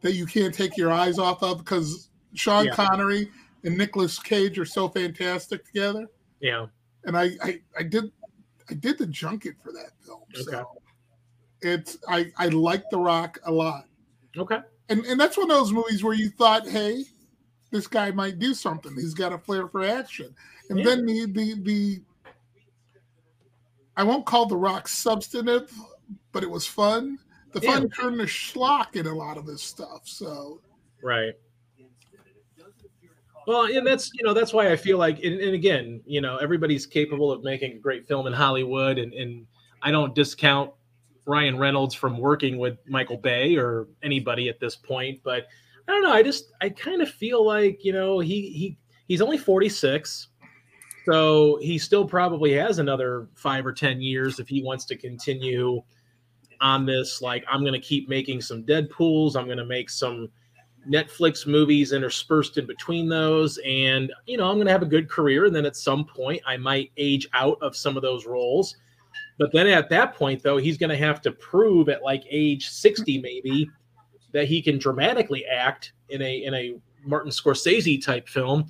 that 0.00 0.12
you 0.12 0.26
can't 0.26 0.54
take 0.54 0.76
your 0.76 0.92
eyes 0.92 1.18
off 1.18 1.42
of 1.42 1.58
because 1.58 2.10
Sean 2.34 2.66
yeah. 2.66 2.74
Connery 2.74 3.30
and 3.64 3.76
Nicolas 3.76 4.18
Cage 4.18 4.58
are 4.58 4.64
so 4.64 4.88
fantastic 4.88 5.64
together. 5.64 6.06
Yeah. 6.40 6.66
And 7.04 7.16
I, 7.16 7.30
I, 7.42 7.60
I 7.78 7.82
did 7.82 8.04
I 8.70 8.74
did 8.74 8.98
the 8.98 9.06
junket 9.06 9.56
for 9.62 9.72
that 9.72 9.90
film. 10.00 10.22
Okay. 10.34 10.44
So 10.50 10.80
it's 11.60 11.98
I, 12.08 12.30
I 12.36 12.48
like 12.48 12.84
The 12.90 12.98
Rock 12.98 13.38
a 13.44 13.52
lot. 13.52 13.84
Okay. 14.36 14.58
And 14.88 15.04
and 15.04 15.20
that's 15.20 15.36
one 15.36 15.50
of 15.50 15.56
those 15.56 15.72
movies 15.72 16.02
where 16.02 16.14
you 16.14 16.30
thought, 16.30 16.66
hey, 16.66 17.04
this 17.70 17.86
guy 17.86 18.10
might 18.10 18.38
do 18.38 18.54
something. 18.54 18.94
He's 18.94 19.14
got 19.14 19.32
a 19.32 19.38
flair 19.38 19.68
for 19.68 19.84
action. 19.84 20.34
And 20.70 20.78
yeah. 20.78 20.84
then 20.84 21.06
the 21.06 21.26
the 21.26 21.54
the 21.62 22.00
I 23.96 24.04
won't 24.04 24.26
call 24.26 24.46
The 24.46 24.56
Rock 24.56 24.88
substantive, 24.88 25.72
but 26.32 26.42
it 26.42 26.50
was 26.50 26.66
fun. 26.66 27.18
The 27.52 27.60
fun 27.60 27.82
yeah. 27.82 27.88
turned 28.02 28.18
to 28.18 28.26
schlock 28.26 28.94
in 28.94 29.06
a 29.06 29.14
lot 29.14 29.36
of 29.36 29.46
his 29.46 29.62
stuff. 29.62 30.02
So 30.04 30.60
right. 31.02 31.34
Well, 33.46 33.64
and 33.64 33.86
that's 33.86 34.10
you 34.12 34.24
know 34.24 34.34
that's 34.34 34.52
why 34.52 34.70
I 34.70 34.76
feel 34.76 34.98
like, 34.98 35.24
and, 35.24 35.40
and, 35.40 35.54
again, 35.54 36.02
you 36.04 36.20
know, 36.20 36.36
everybody's 36.36 36.84
capable 36.84 37.32
of 37.32 37.42
making 37.42 37.72
a 37.72 37.78
great 37.78 38.06
film 38.06 38.26
in 38.26 38.32
Hollywood, 38.34 38.98
and, 38.98 39.14
and 39.14 39.46
I 39.80 39.90
don't 39.90 40.14
discount 40.14 40.70
Ryan 41.28 41.58
Reynolds 41.58 41.94
from 41.94 42.18
working 42.18 42.58
with 42.58 42.78
Michael 42.88 43.18
Bay 43.18 43.56
or 43.56 43.86
anybody 44.02 44.48
at 44.48 44.58
this 44.58 44.74
point, 44.74 45.20
but 45.22 45.46
I 45.86 45.92
don't 45.92 46.02
know. 46.02 46.12
I 46.12 46.22
just 46.22 46.52
I 46.60 46.70
kind 46.70 47.02
of 47.02 47.08
feel 47.08 47.46
like 47.46 47.84
you 47.84 47.92
know 47.92 48.18
he 48.18 48.50
he 48.50 48.78
he's 49.06 49.20
only 49.20 49.38
forty 49.38 49.68
six. 49.68 50.28
So 51.10 51.58
he 51.62 51.78
still 51.78 52.06
probably 52.06 52.52
has 52.52 52.78
another 52.78 53.28
five 53.34 53.64
or 53.64 53.72
10 53.72 54.02
years 54.02 54.38
if 54.38 54.46
he 54.46 54.62
wants 54.62 54.84
to 54.86 54.96
continue 54.96 55.80
on 56.60 56.84
this. 56.84 57.22
Like, 57.22 57.44
I'm 57.50 57.60
going 57.60 57.72
to 57.72 57.80
keep 57.80 58.10
making 58.10 58.42
some 58.42 58.62
Deadpools. 58.62 59.34
I'm 59.34 59.46
going 59.46 59.56
to 59.56 59.64
make 59.64 59.88
some 59.88 60.28
Netflix 60.86 61.46
movies 61.46 61.92
interspersed 61.92 62.58
in 62.58 62.66
between 62.66 63.08
those. 63.08 63.58
And, 63.64 64.12
you 64.26 64.36
know, 64.36 64.50
I'm 64.50 64.56
going 64.56 64.66
to 64.66 64.72
have 64.72 64.82
a 64.82 64.86
good 64.86 65.08
career. 65.08 65.46
And 65.46 65.56
then 65.56 65.64
at 65.64 65.76
some 65.76 66.04
point, 66.04 66.42
I 66.46 66.58
might 66.58 66.92
age 66.98 67.26
out 67.32 67.56
of 67.62 67.74
some 67.74 67.96
of 67.96 68.02
those 68.02 68.26
roles. 68.26 68.76
But 69.38 69.52
then 69.52 69.68
at 69.68 69.88
that 69.90 70.14
point, 70.14 70.42
though, 70.42 70.56
he's 70.56 70.76
going 70.76 70.90
to 70.90 70.96
have 70.96 71.20
to 71.22 71.32
prove 71.32 71.88
at 71.88 72.02
like 72.02 72.24
age 72.28 72.68
60, 72.68 73.20
maybe, 73.20 73.70
that 74.32 74.46
he 74.48 74.60
can 74.60 74.78
dramatically 74.78 75.44
act 75.46 75.92
in 76.08 76.20
a 76.22 76.44
in 76.44 76.54
a 76.54 76.76
Martin 77.04 77.30
Scorsese 77.30 78.04
type 78.04 78.28
film. 78.28 78.66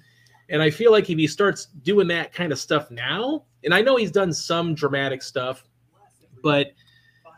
And 0.51 0.63
I 0.63 0.71
feel 0.71 0.93
like 0.93 1.11
if 1.11 1.19
he 1.19 1.27
starts 1.27 1.67
doing 1.83 2.09
that 2.09 2.33
kind 2.33 2.53
of 2.53 2.59
stuff 2.59 2.91
now, 2.91 3.45
and 3.65 3.75
I 3.75 3.81
know 3.81 3.97
he's 3.97 4.11
done 4.11 4.33
some 4.33 4.75
dramatic 4.75 5.23
stuff, 5.23 5.65
but 6.43 6.69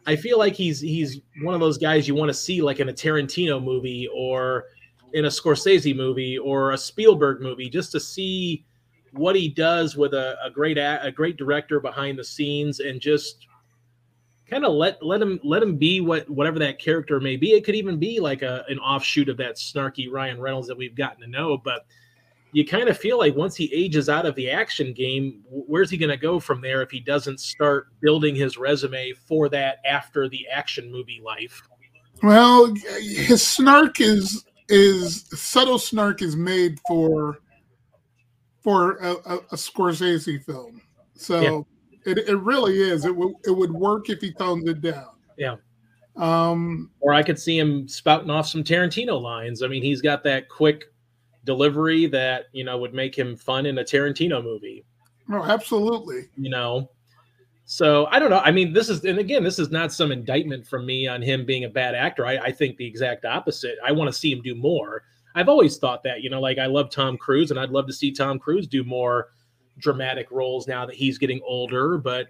I 0.07 0.17
feel 0.17 0.39
like 0.39 0.55
he's 0.55 0.81
he's 0.81 1.21
one 1.43 1.55
of 1.55 1.61
those 1.61 1.79
guys 1.79 2.09
you 2.09 2.15
want 2.15 2.29
to 2.31 2.35
see 2.35 2.63
like 2.63 2.81
in 2.81 2.89
a 2.89 2.93
Tarantino 2.93 3.63
movie 3.63 4.09
or 4.15 4.65
in 5.13 5.25
a 5.25 5.29
Scorsese 5.29 5.95
movie 5.95 6.39
or 6.39 6.73
a 6.73 6.79
Spielberg 6.79 7.41
movie 7.41 7.69
just 7.69 7.93
to 7.93 8.01
see 8.01 8.65
what 9.13 9.37
he 9.37 9.49
does 9.49 9.97
with 9.97 10.15
a, 10.15 10.37
a 10.45 10.51
great 10.51 10.79
a 10.79 11.13
great 11.15 11.37
director 11.37 11.81
behind 11.81 12.19
the 12.19 12.25
scenes 12.25 12.81
and 12.81 13.01
just 13.01 13.47
kind 14.49 14.65
of 14.65 14.73
let 14.73 15.03
let 15.03 15.23
him 15.23 15.39
let 15.45 15.63
him 15.63 15.77
be 15.77 16.01
what 16.01 16.29
whatever 16.29 16.59
that 16.59 16.79
character 16.79 17.21
may 17.21 17.37
be. 17.37 17.53
It 17.53 17.65
could 17.65 17.77
even 17.77 17.99
be 17.99 18.21
like 18.21 18.43
a 18.43 18.65
an 18.69 18.79
offshoot 18.79 19.29
of 19.29 19.37
that 19.39 19.57
snarky 19.57 20.11
Ryan 20.11 20.41
Reynolds 20.41 20.69
that 20.69 20.77
we've 20.77 20.97
gotten 20.97 21.21
to 21.23 21.29
know. 21.29 21.57
But 21.57 21.87
you 22.53 22.67
kind 22.67 22.89
of 22.89 22.99
feel 22.99 23.17
like 23.19 23.37
once 23.37 23.55
he 23.55 23.73
ages 23.73 24.09
out 24.09 24.27
of 24.27 24.35
the 24.35 24.51
action 24.51 24.93
game, 24.93 25.43
where's 25.49 25.89
he 25.89 25.97
going 25.97 26.11
to 26.11 26.17
go 26.17 26.41
from 26.41 26.61
there 26.61 26.83
if 26.83 26.91
he 26.91 26.99
doesn't 26.99 27.39
start 27.39 27.89
building 28.01 28.35
his 28.35 28.59
resume 28.59 29.13
for 29.13 29.49
that 29.49 29.79
after 29.85 30.29
the 30.29 30.47
action 30.49 30.91
movie 30.91 31.23
life? 31.25 31.63
Well, 32.23 32.75
his 33.01 33.47
snark 33.47 34.01
is 34.01 34.45
is 34.69 35.27
subtle 35.35 35.79
snark 35.79 36.23
is 36.23 36.37
made 36.37 36.79
for 36.87 37.39
for 38.63 38.97
a, 38.97 39.13
a, 39.13 39.37
a 39.37 39.57
Scorsese 39.57 40.45
film. 40.45 40.81
So 41.15 41.41
yeah. 41.41 41.61
It, 42.07 42.19
it 42.19 42.37
really 42.37 42.81
is. 42.81 43.05
It 43.05 43.15
would 43.15 43.35
it 43.45 43.51
would 43.51 43.73
work 43.73 44.09
if 44.09 44.21
he 44.21 44.33
tones 44.33 44.67
it 44.69 44.81
down. 44.81 45.09
Yeah. 45.37 45.57
Um, 46.17 46.91
or 47.01 47.13
I 47.13 47.23
could 47.23 47.39
see 47.39 47.59
him 47.59 47.87
spouting 47.89 48.31
off 48.31 48.49
some 48.49 48.65
Tarantino 48.65 49.21
lines. 49.21 49.63
I 49.63 49.69
mean, 49.69 49.83
he's 49.83 50.01
got 50.01 50.25
that 50.25 50.49
quick 50.49 50.85
delivery 51.45 52.07
that 52.07 52.47
you 52.53 52.65
know 52.65 52.79
would 52.79 52.95
make 52.95 53.17
him 53.17 53.37
fun 53.37 53.67
in 53.67 53.79
a 53.79 53.85
Tarantino 53.85 54.43
movie. 54.43 54.85
Oh, 55.31 55.45
absolutely. 55.45 56.29
You 56.37 56.51
know, 56.51 56.91
so 57.65 58.07
I 58.07 58.19
don't 58.19 58.31
know. 58.31 58.41
I 58.41 58.51
mean, 58.51 58.73
this 58.73 58.89
is 58.89 59.05
and 59.05 59.19
again, 59.19 59.45
this 59.45 59.59
is 59.59 59.71
not 59.71 59.93
some 59.93 60.11
indictment 60.11 60.67
from 60.67 60.87
me 60.87 61.07
on 61.07 61.23
him 61.23 61.45
being 61.45 61.65
a 61.65 61.69
bad 61.69 61.95
actor. 61.95 62.27
I, 62.27 62.39
I 62.39 62.53
think 62.53 62.77
the 62.77 62.87
exact 62.87 63.25
opposite. 63.25 63.77
I 63.85 63.93
want 63.93 64.09
to 64.09 64.19
see 64.19 64.33
him 64.33 64.43
do 64.43 64.55
more. 64.55 65.05
I've 65.35 65.49
always 65.49 65.79
thought 65.79 66.03
that. 66.05 66.23
You 66.23 66.31
know, 66.31 66.41
like 66.41 66.59
I 66.59 66.67
love 66.67 66.91
Tom 66.91 67.17
Cruise, 67.17 67.51
and 67.51 67.59
I'd 67.59 67.71
love 67.71 67.87
to 67.87 67.93
see 67.93 68.13
Tom 68.13 68.39
Cruise 68.39 68.67
do 68.67 68.85
more 68.85 69.29
dramatic 69.79 70.31
roles 70.31 70.67
now 70.69 70.87
that 70.87 70.97
he's 70.97 71.19
getting 71.19 71.41
older, 71.45 71.99
but 71.99 72.29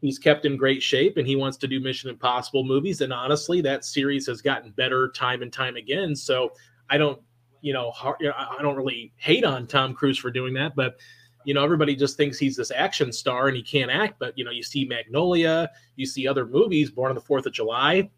he's 0.00 0.18
kept 0.18 0.44
in 0.44 0.56
great 0.56 0.82
shape 0.82 1.16
and 1.16 1.26
he 1.26 1.36
wants 1.36 1.56
to 1.58 1.66
do 1.66 1.80
Mission 1.80 2.10
Impossible 2.10 2.64
movies. 2.64 3.00
And 3.00 3.12
honestly, 3.12 3.60
that 3.62 3.84
series 3.84 4.26
has 4.26 4.40
gotten 4.40 4.70
better 4.72 5.10
time 5.10 5.42
and 5.42 5.52
time 5.52 5.76
again. 5.76 6.14
So 6.14 6.52
I 6.88 6.98
don't, 6.98 7.20
you 7.60 7.72
know, 7.72 7.92
I 8.00 8.62
don't 8.62 8.76
really 8.76 9.12
hate 9.16 9.44
on 9.44 9.66
Tom 9.66 9.94
Cruise 9.94 10.18
for 10.18 10.30
doing 10.30 10.54
that, 10.54 10.76
but 10.76 10.96
you 11.44 11.54
know, 11.54 11.64
everybody 11.64 11.96
just 11.96 12.16
thinks 12.16 12.38
he's 12.38 12.56
this 12.56 12.70
action 12.70 13.12
star 13.12 13.48
and 13.48 13.56
he 13.56 13.62
can't 13.62 13.90
act. 13.90 14.18
But 14.18 14.36
you 14.36 14.44
know, 14.44 14.50
you 14.50 14.62
see 14.62 14.84
Magnolia, 14.84 15.70
you 15.96 16.06
see 16.06 16.28
other 16.28 16.46
movies, 16.46 16.90
Born 16.90 17.10
on 17.10 17.14
the 17.14 17.20
Fourth 17.20 17.46
of 17.46 17.52
July, 17.52 18.10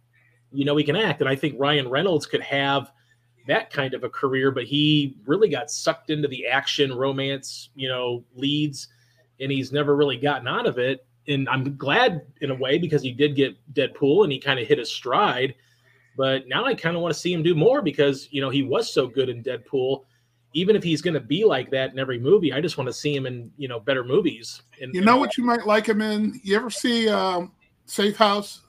you 0.52 0.64
know, 0.64 0.76
he 0.76 0.84
can 0.84 0.96
act. 0.96 1.20
And 1.20 1.28
I 1.30 1.36
think 1.36 1.54
Ryan 1.58 1.88
Reynolds 1.88 2.26
could 2.26 2.42
have 2.42 2.92
that 3.46 3.72
kind 3.72 3.94
of 3.94 4.04
a 4.04 4.08
career, 4.08 4.50
but 4.50 4.64
he 4.64 5.16
really 5.26 5.48
got 5.48 5.70
sucked 5.70 6.10
into 6.10 6.28
the 6.28 6.46
action 6.46 6.92
romance, 6.92 7.70
you 7.74 7.88
know, 7.88 8.24
leads, 8.34 8.88
and 9.40 9.50
he's 9.50 9.72
never 9.72 9.96
really 9.96 10.16
gotten 10.16 10.46
out 10.46 10.66
of 10.66 10.78
it. 10.78 11.06
And 11.28 11.48
I'm 11.48 11.76
glad 11.76 12.22
in 12.40 12.50
a 12.50 12.54
way 12.54 12.78
because 12.78 13.02
he 13.02 13.12
did 13.12 13.36
get 13.36 13.56
Deadpool 13.72 14.24
and 14.24 14.32
he 14.32 14.38
kind 14.38 14.58
of 14.58 14.66
hit 14.66 14.78
his 14.78 14.90
stride. 14.90 15.54
But 16.16 16.48
now 16.48 16.64
I 16.64 16.74
kind 16.74 16.96
of 16.96 17.02
want 17.02 17.14
to 17.14 17.20
see 17.20 17.32
him 17.32 17.42
do 17.42 17.54
more 17.54 17.82
because 17.82 18.28
you 18.30 18.40
know 18.40 18.50
he 18.50 18.62
was 18.62 18.92
so 18.92 19.06
good 19.06 19.28
in 19.28 19.42
Deadpool. 19.42 20.04
Even 20.52 20.74
if 20.74 20.82
he's 20.82 21.00
going 21.00 21.14
to 21.14 21.20
be 21.20 21.44
like 21.44 21.70
that 21.70 21.92
in 21.92 21.98
every 21.98 22.18
movie, 22.18 22.52
I 22.52 22.60
just 22.60 22.76
want 22.76 22.88
to 22.88 22.92
see 22.92 23.14
him 23.14 23.26
in 23.26 23.50
you 23.56 23.68
know 23.68 23.78
better 23.78 24.02
movies. 24.02 24.62
And, 24.80 24.92
you 24.94 25.02
know 25.02 25.16
what 25.16 25.36
you 25.38 25.44
might 25.44 25.66
like 25.66 25.86
him 25.86 26.02
in? 26.02 26.40
You 26.42 26.56
ever 26.56 26.70
see 26.70 27.08
um, 27.08 27.52
Safe 27.86 28.16
House? 28.16 28.62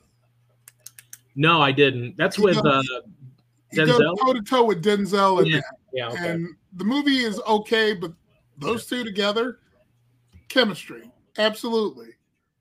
No, 1.36 1.62
I 1.62 1.72
didn't. 1.72 2.18
That's 2.18 2.38
with 2.38 2.58
uh, 2.58 2.84
Denzel 3.74 4.18
toe 4.20 4.34
to 4.34 4.42
toe 4.42 4.66
with 4.66 4.84
Denzel 4.84 5.40
and 5.40 5.48
yeah, 5.48 5.62
yeah 5.94 6.10
okay. 6.10 6.30
and 6.30 6.48
the 6.74 6.84
movie 6.84 7.20
is 7.20 7.40
okay, 7.48 7.94
but 7.94 8.14
those 8.58 8.86
two 8.86 9.04
together, 9.04 9.60
chemistry, 10.50 11.12
absolutely. 11.38 12.10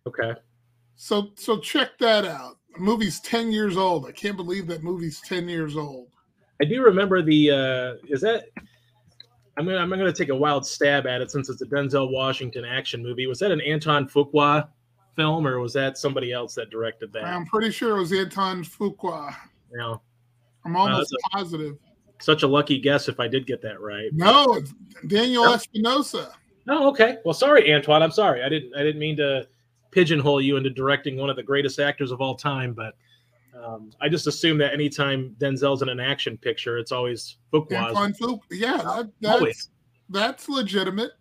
Okay. 0.06 0.34
So 0.96 1.30
so 1.36 1.58
check 1.58 1.98
that 1.98 2.24
out. 2.24 2.58
The 2.74 2.80
movie's 2.80 3.20
ten 3.20 3.50
years 3.50 3.76
old. 3.76 4.06
I 4.06 4.12
can't 4.12 4.36
believe 4.36 4.66
that 4.68 4.82
movie's 4.82 5.20
ten 5.20 5.48
years 5.48 5.76
old. 5.76 6.08
I 6.60 6.64
do 6.64 6.82
remember 6.82 7.22
the. 7.22 7.50
uh 7.50 8.06
Is 8.08 8.20
that? 8.20 8.44
I'm 9.56 9.66
gonna 9.66 9.78
I'm 9.78 9.90
gonna 9.90 10.12
take 10.12 10.28
a 10.28 10.36
wild 10.36 10.64
stab 10.66 11.06
at 11.06 11.20
it 11.20 11.30
since 11.30 11.48
it's 11.48 11.60
a 11.62 11.66
Denzel 11.66 12.12
Washington 12.12 12.64
action 12.64 13.02
movie. 13.02 13.26
Was 13.26 13.38
that 13.40 13.50
an 13.50 13.60
Anton 13.60 14.06
Fuqua 14.08 14.68
film 15.16 15.46
or 15.46 15.58
was 15.60 15.72
that 15.74 15.98
somebody 15.98 16.32
else 16.32 16.54
that 16.54 16.70
directed 16.70 17.12
that? 17.12 17.24
I'm 17.24 17.46
pretty 17.46 17.70
sure 17.70 17.96
it 17.96 18.00
was 18.00 18.12
Anton 18.12 18.64
Fuqua. 18.64 19.34
Yeah. 19.76 19.96
I'm 20.64 20.76
almost 20.76 21.12
uh, 21.12 21.38
positive. 21.38 21.76
Such 22.20 22.42
a 22.42 22.46
lucky 22.46 22.78
guess 22.78 23.08
if 23.08 23.18
I 23.18 23.28
did 23.28 23.46
get 23.46 23.62
that 23.62 23.80
right. 23.80 24.10
No, 24.12 24.54
it's 24.54 24.74
Daniel 25.06 25.44
oh. 25.44 25.54
Espinosa. 25.54 26.32
Oh, 26.68 26.88
okay. 26.90 27.16
Well, 27.24 27.34
sorry, 27.34 27.72
Antoine. 27.72 28.02
I'm 28.02 28.10
sorry. 28.10 28.42
I 28.42 28.48
didn't. 28.48 28.74
I 28.76 28.82
didn't 28.82 29.00
mean 29.00 29.16
to 29.16 29.48
pigeonhole 29.90 30.40
you 30.40 30.56
into 30.56 30.70
directing 30.70 31.16
one 31.16 31.30
of 31.30 31.36
the 31.36 31.42
greatest 31.42 31.80
actors 31.80 32.12
of 32.12 32.20
all 32.20 32.34
time, 32.34 32.74
but 32.74 32.94
um, 33.62 33.90
I 34.00 34.08
just 34.08 34.26
assume 34.26 34.58
that 34.58 34.72
anytime 34.72 35.34
Denzel's 35.38 35.82
in 35.82 35.88
an 35.88 36.00
action 36.00 36.36
picture, 36.38 36.78
it's 36.78 36.92
always 36.92 37.38
Fuqua. 37.52 37.92
Fuqua. 37.92 38.40
Yeah, 38.50 38.76
that, 38.76 39.10
that's 39.20 39.34
always. 39.34 39.70
that's 40.08 40.48
legitimate. 40.48 41.12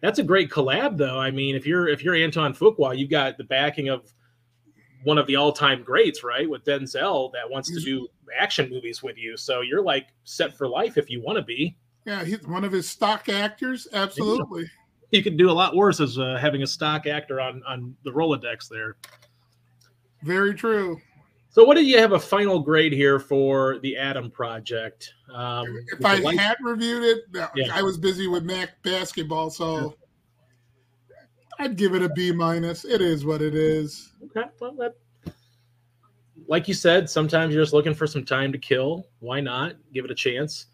That's 0.00 0.18
a 0.18 0.22
great 0.22 0.50
collab, 0.50 0.96
though. 0.96 1.18
I 1.18 1.30
mean, 1.30 1.56
if 1.56 1.66
you're 1.66 1.88
if 1.88 2.02
you're 2.02 2.14
Anton 2.14 2.54
Fuqua, 2.54 2.96
you've 2.96 3.10
got 3.10 3.38
the 3.38 3.44
backing 3.44 3.88
of 3.88 4.12
one 5.04 5.18
of 5.18 5.26
the 5.26 5.36
all-time 5.36 5.82
greats, 5.82 6.24
right? 6.24 6.48
With 6.48 6.64
Denzel 6.64 7.32
that 7.32 7.48
wants 7.48 7.72
to 7.72 7.80
do 7.80 8.08
action 8.36 8.68
movies 8.70 9.02
with 9.02 9.16
you. 9.16 9.36
So 9.36 9.60
you're 9.60 9.82
like 9.82 10.08
set 10.24 10.56
for 10.56 10.68
life 10.68 10.98
if 10.98 11.10
you 11.10 11.22
want 11.22 11.36
to 11.38 11.44
be. 11.44 11.76
Yeah, 12.04 12.24
he's 12.24 12.46
one 12.46 12.64
of 12.64 12.72
his 12.72 12.88
stock 12.88 13.28
actors. 13.28 13.88
Absolutely. 13.92 14.70
You 15.10 15.22
could 15.22 15.36
do 15.36 15.50
a 15.50 15.52
lot 15.52 15.76
worse 15.76 16.00
as 16.00 16.18
uh, 16.18 16.36
having 16.40 16.62
a 16.62 16.66
stock 16.66 17.06
actor 17.06 17.40
on 17.40 17.62
on 17.66 17.96
the 18.04 18.10
Rolodex 18.10 18.68
there. 18.68 18.96
Very 20.22 20.54
true. 20.54 21.00
So, 21.50 21.62
what 21.62 21.76
do 21.76 21.84
you 21.84 21.98
have 21.98 22.12
a 22.12 22.18
final 22.18 22.58
grade 22.58 22.92
here 22.92 23.20
for 23.20 23.78
the 23.78 23.96
Adam 23.96 24.28
Project? 24.28 25.14
Um, 25.32 25.66
if 25.92 26.04
I 26.04 26.34
had 26.34 26.56
reviewed 26.60 27.04
it, 27.04 27.24
yeah. 27.54 27.68
I 27.72 27.80
was 27.80 27.96
busy 27.96 28.26
with 28.26 28.42
Mac 28.42 28.82
basketball, 28.82 29.50
so 29.50 29.94
I'd 31.58 31.76
give 31.76 31.94
it 31.94 32.02
a 32.02 32.08
B 32.08 32.32
minus. 32.32 32.84
It 32.84 33.00
is 33.00 33.24
what 33.24 33.42
it 33.42 33.54
is. 33.54 34.12
Okay, 34.24 34.48
well, 34.60 34.74
that, 34.78 34.96
like 36.46 36.68
you 36.68 36.74
said, 36.74 37.08
sometimes 37.08 37.54
you're 37.54 37.62
just 37.62 37.72
looking 37.72 37.94
for 37.94 38.06
some 38.06 38.24
time 38.24 38.52
to 38.52 38.58
kill. 38.58 39.08
Why 39.20 39.40
not 39.40 39.74
give 39.92 40.04
it 40.04 40.10
a 40.10 40.14
chance? 40.14 40.66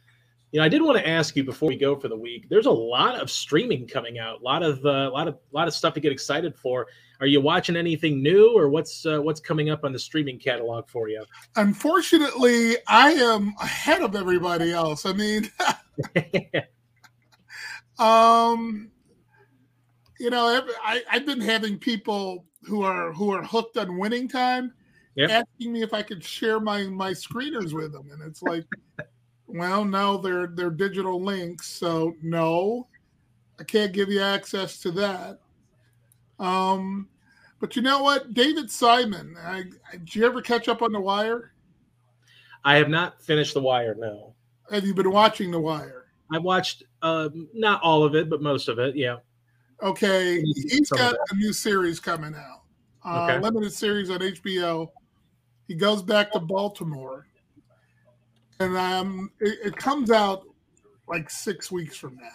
You 0.53 0.59
know, 0.59 0.67
I 0.67 0.69
did 0.69 0.83
want 0.83 0.99
to 0.99 1.09
ask 1.09 1.37
you 1.37 1.45
before 1.45 1.69
we 1.69 1.77
go 1.77 1.95
for 1.95 2.09
the 2.09 2.17
week. 2.17 2.49
There's 2.49 2.67
a 2.67 2.73
lot 2.73 3.21
of 3.21 3.31
streaming 3.31 3.87
coming 3.87 4.19
out, 4.19 4.41
a 4.41 4.45
lot 4.45 4.65
of 4.65 4.85
a 4.85 5.07
uh, 5.07 5.11
lot 5.11 5.29
of 5.29 5.35
a 5.35 5.57
lot 5.57 5.69
of 5.69 5.75
stuff 5.75 5.95
to 5.95 6.01
get 6.01 6.11
excited 6.11 6.57
for. 6.57 6.89
Are 7.21 7.27
you 7.27 7.41
watching 7.41 7.77
anything 7.77 8.23
new, 8.23 8.57
or 8.57 8.69
what's 8.69 9.07
uh, 9.07 9.21
what's 9.21 9.41
coming 9.41 9.71
up 9.71 9.85
on 9.85 9.93
the 9.93 9.99
streaming 9.99 10.41
catalog 10.41 10.89
for 10.89 11.09
you? 11.09 11.25
Unfortunately, 11.55 12.77
I 12.89 13.11
am 13.13 13.55
ahead 13.61 14.03
of 14.03 14.17
everybody 14.17 14.73
else. 14.73 15.07
I 15.07 15.13
mean, 15.13 15.49
um, 17.99 18.90
you 20.21 20.29
know, 20.29 20.63
I, 20.85 21.03
I've 21.11 21.25
been 21.25 21.41
having 21.41 21.79
people 21.79 22.45
who 22.65 22.83
are 22.83 23.11
who 23.13 23.31
are 23.31 23.43
hooked 23.43 23.79
on 23.79 23.99
winning 23.99 24.29
time 24.29 24.75
yep. 25.15 25.31
asking 25.31 25.73
me 25.73 25.83
if 25.83 25.95
I 25.95 26.03
could 26.03 26.23
share 26.23 26.61
my 26.61 26.85
my 26.85 27.13
screeners 27.13 27.73
with 27.73 27.93
them, 27.93 28.11
and 28.13 28.23
it's 28.23 28.43
like, 28.43 28.67
well, 29.47 29.85
no, 29.85 30.19
they're 30.19 30.49
they're 30.49 30.71
digital 30.71 31.23
links, 31.23 31.67
so 31.67 32.15
no, 32.23 32.87
I 33.59 33.65
can't 33.65 33.93
give 33.93 34.11
you 34.11 34.21
access 34.21 34.79
to 34.81 34.91
that. 34.93 35.41
Um, 36.39 37.09
but 37.59 37.75
you 37.75 37.83
know 37.83 38.03
what, 38.03 38.35
David 38.35 38.71
Simon, 38.71 39.37
I, 39.43 39.65
I, 39.91 39.97
did 39.97 40.15
you 40.15 40.27
ever 40.27 40.43
catch 40.43 40.69
up 40.69 40.83
on 40.83 40.93
The 40.93 41.01
Wire? 41.01 41.53
I 42.65 42.77
have 42.77 42.89
not 42.89 43.23
finished 43.23 43.55
The 43.55 43.61
Wire. 43.61 43.95
No. 43.95 44.35
Have 44.71 44.87
you 44.87 44.95
been 44.95 45.11
watching 45.11 45.51
The 45.51 45.61
Wire? 45.61 46.07
I 46.33 46.39
watched 46.39 46.85
uh, 47.03 47.29
not 47.53 47.83
all 47.83 48.05
of 48.05 48.15
it, 48.15 48.31
but 48.31 48.41
most 48.41 48.69
of 48.69 48.79
it. 48.79 48.97
Yeah. 48.97 49.17
Okay, 49.83 50.43
he's 50.43 50.91
got 50.91 51.17
a 51.31 51.35
new 51.35 51.53
series 51.53 52.01
coming 52.01 52.35
out. 52.35 52.63
Uh, 53.05 53.25
okay. 53.25 53.39
Limited 53.41 53.73
series 53.73 54.11
on 54.11 54.19
HBO. 54.21 54.91
He 55.69 55.75
goes 55.75 56.03
back 56.03 56.33
to 56.33 56.41
Baltimore, 56.41 57.27
and 58.59 58.77
um, 58.77 59.31
it, 59.41 59.59
it 59.65 59.77
comes 59.77 60.11
out 60.11 60.43
like 61.09 61.31
six 61.31 61.71
weeks 61.71 61.97
from 61.97 62.17
now. 62.17 62.29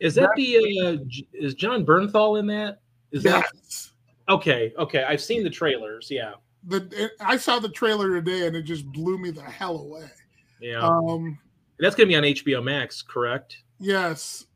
Is 0.00 0.14
that, 0.16 0.22
that 0.22 0.36
the 0.36 0.80
uh, 0.80 0.96
is 1.32 1.54
Jon 1.54 1.86
Bernthal 1.86 2.40
in 2.40 2.46
that? 2.48 2.80
Is 3.12 3.24
yes. 3.24 3.92
that 4.26 4.32
okay? 4.34 4.72
Okay, 4.76 5.04
I've 5.04 5.20
seen 5.20 5.44
the 5.44 5.50
trailers. 5.50 6.10
Yeah, 6.10 6.32
the 6.66 7.10
I 7.20 7.36
saw 7.36 7.60
the 7.60 7.68
trailer 7.68 8.10
today, 8.10 8.46
and 8.46 8.56
it 8.56 8.62
just 8.62 8.86
blew 8.90 9.18
me 9.18 9.30
the 9.30 9.42
hell 9.42 9.78
away. 9.78 10.06
Yeah, 10.60 10.80
um, 10.80 11.38
that's 11.78 11.94
gonna 11.94 12.08
be 12.08 12.16
on 12.16 12.24
HBO 12.24 12.64
Max, 12.64 13.02
correct? 13.02 13.62
Yes, 13.78 14.46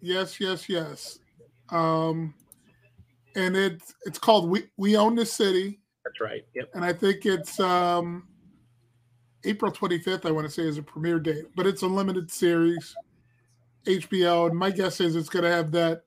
yes, 0.00 0.38
yes, 0.38 0.68
yes. 0.68 1.18
Um, 1.70 2.34
and 3.36 3.56
it's 3.56 3.94
it's 4.04 4.18
called 4.18 4.48
We 4.48 4.64
We 4.76 4.96
Own 4.96 5.14
the 5.14 5.26
City. 5.26 5.80
That's 6.04 6.20
right. 6.20 6.44
Yep. 6.54 6.70
And 6.74 6.84
I 6.84 6.92
think 6.92 7.26
it's 7.26 7.58
um 7.60 8.28
April 9.44 9.70
25th, 9.70 10.24
I 10.24 10.30
want 10.30 10.46
to 10.46 10.52
say, 10.52 10.62
is 10.62 10.78
a 10.78 10.82
premiere 10.82 11.20
date, 11.20 11.44
but 11.54 11.66
it's 11.66 11.82
a 11.82 11.86
limited 11.86 12.30
series. 12.30 12.94
HBO, 13.86 14.48
and 14.48 14.58
my 14.58 14.70
guess 14.70 15.00
is 15.00 15.14
it's 15.14 15.28
going 15.28 15.44
to 15.44 15.50
have 15.50 15.70
that 15.72 16.04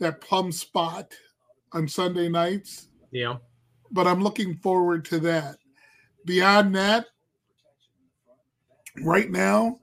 that 0.00 0.20
plum 0.20 0.50
spot 0.50 1.14
on 1.72 1.86
Sunday 1.86 2.28
nights. 2.28 2.88
Yeah. 3.12 3.36
But 3.92 4.08
I'm 4.08 4.20
looking 4.20 4.56
forward 4.56 5.04
to 5.06 5.20
that. 5.20 5.56
Beyond 6.24 6.74
that, 6.74 7.06
right 9.02 9.30
now, 9.30 9.78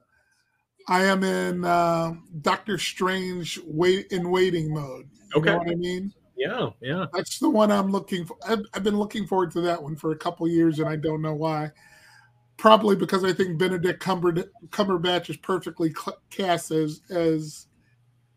I 0.88 1.04
am 1.04 1.22
in 1.24 1.64
uh, 1.64 2.14
Doctor 2.40 2.78
Strange 2.78 3.60
wait 3.64 4.06
in 4.10 4.30
waiting 4.30 4.72
mode. 4.72 5.08
You 5.34 5.40
okay. 5.40 5.56
what 5.56 5.68
I 5.68 5.74
mean? 5.74 6.12
Yeah, 6.36 6.70
yeah. 6.80 7.06
That's 7.12 7.38
the 7.38 7.48
one 7.48 7.70
I'm 7.70 7.90
looking 7.90 8.24
for. 8.24 8.36
I've, 8.46 8.62
I've 8.74 8.82
been 8.82 8.98
looking 8.98 9.26
forward 9.26 9.52
to 9.52 9.60
that 9.62 9.82
one 9.82 9.96
for 9.96 10.12
a 10.12 10.16
couple 10.16 10.48
years, 10.48 10.78
and 10.78 10.88
I 10.88 10.96
don't 10.96 11.22
know 11.22 11.34
why. 11.34 11.70
Probably 12.56 12.96
because 12.96 13.24
I 13.24 13.32
think 13.32 13.58
Benedict 13.58 14.00
Cumber- 14.00 14.50
Cumberbatch 14.68 15.30
is 15.30 15.36
perfectly 15.36 15.94
cast 16.30 16.70
as 16.70 17.00
as 17.10 17.66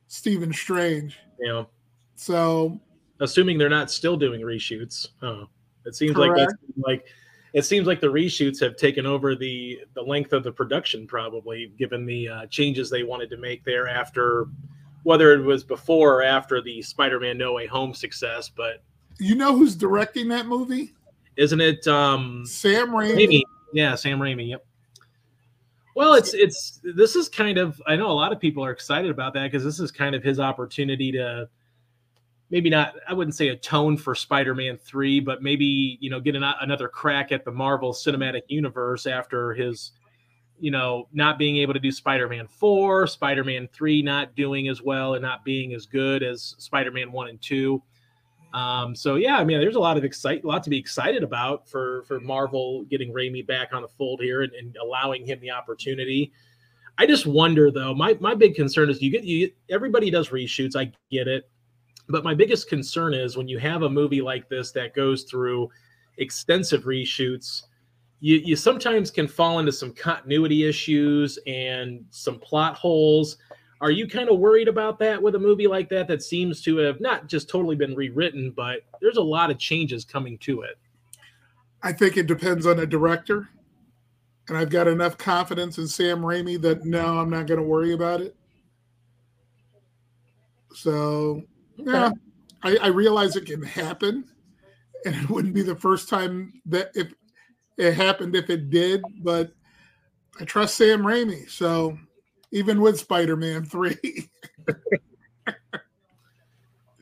Stephen 0.08 0.54
Strange. 0.54 1.18
Yeah. 1.40 1.64
So, 2.16 2.80
assuming 3.20 3.58
they're 3.58 3.70
not 3.70 3.92
still 3.92 4.18
doing 4.18 4.42
reshoots, 4.42 5.08
huh? 5.20 5.46
It 5.86 5.96
seems 5.96 6.16
correct. 6.16 6.38
like 6.38 6.48
that's 6.48 6.54
like 6.78 7.06
it 7.56 7.64
seems 7.64 7.88
like 7.88 8.02
the 8.02 8.08
reshoots 8.08 8.60
have 8.60 8.76
taken 8.76 9.06
over 9.06 9.34
the 9.34 9.80
the 9.94 10.02
length 10.02 10.34
of 10.34 10.44
the 10.44 10.52
production 10.52 11.08
probably 11.08 11.72
given 11.80 12.06
the 12.06 12.28
uh, 12.28 12.46
changes 12.48 12.90
they 12.90 13.02
wanted 13.02 13.30
to 13.30 13.38
make 13.38 13.64
there 13.64 13.88
after 13.88 14.48
whether 15.04 15.34
it 15.34 15.40
was 15.40 15.64
before 15.64 16.16
or 16.16 16.24
after 16.24 16.62
the 16.62 16.82
spider-man 16.82 17.38
no 17.38 17.54
way 17.54 17.66
home 17.66 17.94
success 17.94 18.50
but 18.50 18.84
you 19.20 19.34
know 19.34 19.56
who's 19.56 19.76
directing 19.76 20.28
that 20.28 20.46
movie? 20.46 20.94
Isn't 21.38 21.62
it 21.62 21.88
um 21.88 22.46
sam 22.46 22.90
raimi, 22.90 23.26
raimi. 23.28 23.42
yeah 23.74 23.96
sam 23.96 24.20
raimi 24.20 24.50
yep. 24.50 24.66
Well 25.96 26.16
it's 26.16 26.34
it's 26.34 26.82
this 26.84 27.16
is 27.16 27.30
kind 27.30 27.58
of 27.58 27.82
i 27.88 27.96
know 27.96 28.12
a 28.12 28.12
lot 28.12 28.34
of 28.34 28.40
people 28.40 28.66
are 28.66 28.72
excited 28.72 29.10
about 29.10 29.34
that 29.36 29.50
because 29.50 29.64
this 29.64 29.80
is 29.80 29.92
kind 29.92 30.14
of 30.14 30.24
his 30.24 30.42
opportunity 30.42 31.10
to 31.14 31.48
maybe 32.50 32.70
not 32.70 32.96
i 33.08 33.14
wouldn't 33.14 33.36
say 33.36 33.50
atone 33.50 33.98
for 33.98 34.16
spider-man 34.16 34.78
3 34.78 35.20
but 35.20 35.42
maybe 35.42 35.98
you 36.00 36.10
know 36.10 36.20
get 36.20 36.36
an, 36.36 36.44
another 36.62 36.88
crack 36.88 37.32
at 37.32 37.44
the 37.46 37.52
marvel 37.52 37.94
cinematic 37.94 38.42
universe 38.48 39.06
after 39.06 39.54
his 39.54 39.92
you 40.60 40.72
know 40.72 41.08
not 41.12 41.38
being 41.38 41.58
able 41.58 41.74
to 41.74 41.80
do 41.80 41.92
spider-man 41.92 42.48
4 42.48 43.08
spider-man 43.08 43.68
3 43.74 44.02
not 44.02 44.36
doing 44.36 44.68
as 44.68 44.82
well 44.82 45.14
and 45.16 45.22
not 45.22 45.44
being 45.44 45.74
as 45.74 45.86
good 45.86 46.24
as 46.24 46.56
spider-man 46.58 47.12
1 47.12 47.30
and 47.30 47.42
2 47.42 47.82
um, 48.54 48.96
so 48.96 49.16
yeah 49.16 49.38
i 49.38 49.44
mean 49.44 49.60
there's 49.60 49.76
a 49.76 49.80
lot 49.80 49.98
of 49.98 50.04
excite 50.04 50.44
a 50.44 50.48
lot 50.48 50.64
to 50.64 50.70
be 50.70 50.78
excited 50.78 51.24
about 51.24 51.68
for 51.68 52.04
for 52.04 52.20
marvel 52.20 52.84
getting 52.86 53.14
Raimi 53.14 53.46
back 53.46 53.74
on 53.74 53.82
the 53.82 53.88
fold 53.88 54.22
here 54.22 54.44
and, 54.44 54.54
and 54.54 54.78
allowing 54.82 55.26
him 55.26 55.40
the 55.40 55.52
opportunity 55.52 56.32
I 56.98 57.06
just 57.06 57.26
wonder 57.26 57.72
though. 57.72 57.94
My 57.94 58.18
my 58.20 58.36
big 58.36 58.56
concern 58.56 58.90
is 58.90 59.02
you 59.02 59.12
get 59.12 59.24
you 59.24 59.52
everybody 59.70 60.10
does 60.10 60.30
reshoots. 60.30 60.76
I 60.76 60.92
get 61.12 61.28
it. 61.28 61.50
But 62.08 62.24
my 62.24 62.34
biggest 62.34 62.70
concern 62.70 63.14
is 63.14 63.36
when 63.36 63.48
you 63.48 63.58
have 63.60 63.82
a 63.82 63.90
movie 63.90 64.22
like 64.22 64.48
this 64.50 64.72
that 64.72 64.94
goes 64.94 65.24
through 65.24 65.70
extensive 66.18 66.84
reshoots, 66.84 67.64
you, 68.20 68.38
you 68.38 68.56
sometimes 68.56 69.12
can 69.12 69.28
fall 69.28 69.60
into 69.60 69.72
some 69.72 69.94
continuity 69.94 70.68
issues 70.68 71.38
and 71.48 72.06
some 72.12 72.40
plot 72.40 72.76
holes. 72.76 73.38
Are 73.82 73.92
you 73.92 74.08
kind 74.08 74.30
of 74.30 74.40
worried 74.40 74.68
about 74.68 75.00
that 75.00 75.22
with 75.22 75.36
a 75.36 75.40
movie 75.40 75.68
like 75.68 75.90
that 75.90 76.08
that 76.08 76.24
seems 76.24 76.62
to 76.64 76.78
have 76.78 77.02
not 77.02 77.28
just 77.28 77.50
totally 77.50 77.76
been 77.76 77.96
rewritten, 77.96 78.52
but 78.56 78.82
there's 79.02 79.18
a 79.18 79.22
lot 79.22 79.52
of 79.52 79.60
changes 79.60 80.06
coming 80.06 80.38
to 80.40 80.62
it? 80.62 80.78
I 81.84 81.92
think 81.92 82.18
it 82.18 82.28
depends 82.28 82.66
on 82.66 82.78
the 82.78 82.88
director. 82.88 83.50
And 84.48 84.58
I've 84.58 84.70
got 84.70 84.88
enough 84.88 85.18
confidence 85.18 85.78
in 85.78 85.88
Sam 85.88 86.22
Raimi 86.22 86.62
that 86.62 86.86
no, 86.86 87.20
I'm 87.20 87.30
not 87.30 87.48
going 87.48 87.60
to 87.60 87.66
worry 87.66 87.94
about 87.94 88.22
it. 88.22 88.36
So 90.74 91.44
yeah, 91.78 92.12
I, 92.64 92.78
I 92.78 92.88
realize 92.88 93.36
it 93.36 93.46
can 93.46 93.62
happen, 93.62 94.26
and 95.06 95.16
it 95.16 95.30
wouldn't 95.30 95.54
be 95.54 95.62
the 95.62 95.76
first 95.76 96.10
time 96.10 96.62
that 96.66 96.92
if 96.96 97.14
it 97.78 97.94
happened 97.94 98.36
if 98.36 98.50
it 98.50 98.70
did, 98.70 99.04
but 99.22 99.52
I 100.40 100.46
trust 100.46 100.76
Sam 100.76 101.04
Raimi. 101.04 101.50
So 101.50 101.98
even 102.52 102.82
with 102.82 103.00
Spider-Man 103.00 103.66
three. 103.66 104.30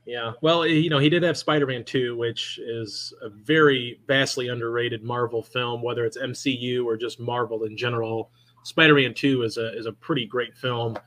yeah, 0.05 0.33
well, 0.41 0.65
you 0.65 0.89
know, 0.89 0.99
he 0.99 1.09
did 1.09 1.23
have 1.23 1.38
Spider-Man 1.38 1.83
two, 1.86 2.17
which 2.17 2.59
is 2.59 3.13
a 3.21 3.29
very 3.29 4.01
vastly 4.07 4.47
underrated 4.47 5.03
Marvel 5.03 5.43
film, 5.43 5.81
whether 5.81 6.05
it's 6.05 6.17
MCU 6.17 6.86
or 6.86 6.97
just 6.97 7.19
Marvel 7.19 7.63
in 7.63 7.77
general. 7.77 8.31
Spider-Man 8.63 9.13
two 9.13 9.43
is 9.43 9.57
a 9.57 9.77
is 9.77 9.86
a 9.86 9.91
pretty 9.91 10.25
great 10.25 10.57
film. 10.57 10.97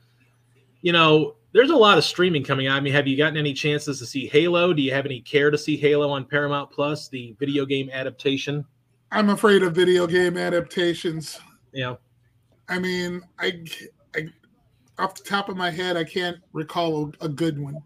You 0.81 0.93
know, 0.93 1.35
there's 1.57 1.71
a 1.71 1.75
lot 1.75 1.97
of 1.97 2.03
streaming 2.03 2.43
coming 2.43 2.67
out. 2.67 2.77
I 2.77 2.79
mean, 2.81 2.93
have 2.93 3.07
you 3.07 3.17
gotten 3.17 3.35
any 3.35 3.51
chances 3.51 3.97
to 3.97 4.05
see 4.05 4.27
Halo? 4.27 4.73
Do 4.73 4.81
you 4.83 4.93
have 4.93 5.07
any 5.07 5.21
care 5.21 5.49
to 5.49 5.57
see 5.57 5.75
Halo 5.75 6.07
on 6.11 6.23
Paramount 6.23 6.69
Plus, 6.69 7.07
the 7.09 7.35
video 7.39 7.65
game 7.65 7.89
adaptation? 7.91 8.63
I'm 9.11 9.31
afraid 9.31 9.63
of 9.63 9.73
video 9.73 10.05
game 10.05 10.37
adaptations. 10.37 11.39
Yeah. 11.73 11.95
I 12.69 12.77
mean, 12.77 13.23
I, 13.39 13.63
I 14.15 14.27
off 14.99 15.15
the 15.15 15.23
top 15.23 15.49
of 15.49 15.57
my 15.57 15.71
head, 15.71 15.97
I 15.97 16.03
can't 16.03 16.37
recall 16.53 17.11
a, 17.21 17.25
a 17.25 17.29
good 17.29 17.59
one. 17.59 17.81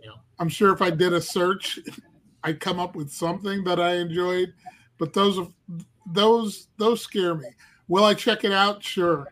Yeah. 0.00 0.12
I'm 0.38 0.48
sure 0.48 0.72
if 0.72 0.80
I 0.80 0.90
did 0.90 1.12
a 1.12 1.20
search, 1.20 1.80
I'd 2.44 2.60
come 2.60 2.78
up 2.78 2.94
with 2.94 3.10
something 3.10 3.64
that 3.64 3.80
I 3.80 3.94
enjoyed, 3.94 4.54
but 4.96 5.12
those 5.12 5.40
those 6.12 6.68
those 6.76 7.02
scare 7.02 7.34
me. 7.34 7.48
Will 7.88 8.04
I 8.04 8.14
check 8.14 8.44
it 8.44 8.52
out? 8.52 8.80
Sure. 8.80 9.26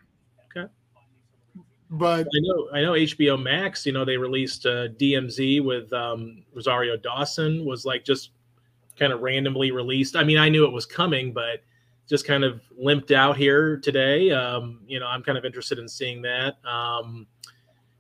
But 1.90 2.26
I 2.26 2.40
know 2.40 2.68
I 2.72 2.80
know 2.82 2.92
HBO 2.92 3.40
Max. 3.40 3.86
You 3.86 3.92
know 3.92 4.04
they 4.04 4.16
released 4.16 4.66
uh, 4.66 4.88
DMZ 4.88 5.64
with 5.64 5.92
um, 5.92 6.42
Rosario 6.54 6.96
Dawson 6.96 7.64
was 7.64 7.84
like 7.84 8.04
just 8.04 8.30
kind 8.98 9.12
of 9.12 9.20
randomly 9.20 9.70
released. 9.70 10.16
I 10.16 10.24
mean 10.24 10.38
I 10.38 10.48
knew 10.48 10.64
it 10.64 10.72
was 10.72 10.86
coming, 10.86 11.32
but 11.32 11.62
just 12.08 12.26
kind 12.26 12.44
of 12.44 12.60
limped 12.76 13.10
out 13.10 13.36
here 13.36 13.76
today. 13.76 14.32
Um, 14.32 14.80
you 14.86 14.98
know 14.98 15.06
I'm 15.06 15.22
kind 15.22 15.38
of 15.38 15.44
interested 15.44 15.78
in 15.78 15.88
seeing 15.88 16.22
that. 16.22 16.56
Um, 16.64 17.26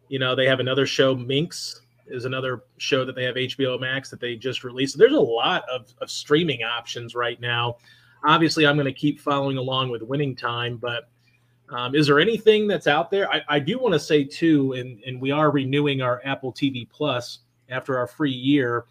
you 0.08 0.18
know 0.18 0.34
they 0.34 0.46
have 0.46 0.60
another 0.60 0.86
show, 0.86 1.14
Minx 1.14 1.80
is 2.08 2.24
another 2.24 2.64
show 2.78 3.04
that 3.04 3.14
they 3.14 3.24
have 3.24 3.34
HBO 3.34 3.80
Max 3.80 4.10
that 4.10 4.20
they 4.20 4.36
just 4.36 4.64
released. 4.64 4.98
There's 4.98 5.12
a 5.12 5.20
lot 5.20 5.64
of, 5.68 5.92
of 6.00 6.10
streaming 6.10 6.62
options 6.62 7.14
right 7.14 7.40
now. 7.40 7.76
Obviously, 8.24 8.66
I'm 8.66 8.76
going 8.76 8.86
to 8.86 8.92
keep 8.92 9.20
following 9.20 9.56
along 9.56 9.90
with 9.90 10.02
Winning 10.02 10.34
Time, 10.34 10.76
but 10.76 11.08
um, 11.70 11.94
is 11.94 12.06
there 12.06 12.20
anything 12.20 12.66
that's 12.66 12.86
out 12.86 13.10
there? 13.10 13.30
I, 13.30 13.42
I 13.48 13.58
do 13.58 13.78
want 13.78 13.92
to 13.94 14.00
say 14.00 14.24
too, 14.24 14.72
and, 14.72 15.02
and 15.04 15.20
we 15.20 15.30
are 15.30 15.50
renewing 15.50 16.00
our 16.00 16.20
Apple 16.24 16.52
TV 16.52 16.88
Plus 16.88 17.40
after 17.68 17.98
our 17.98 18.06
free 18.06 18.32
year. 18.32 18.84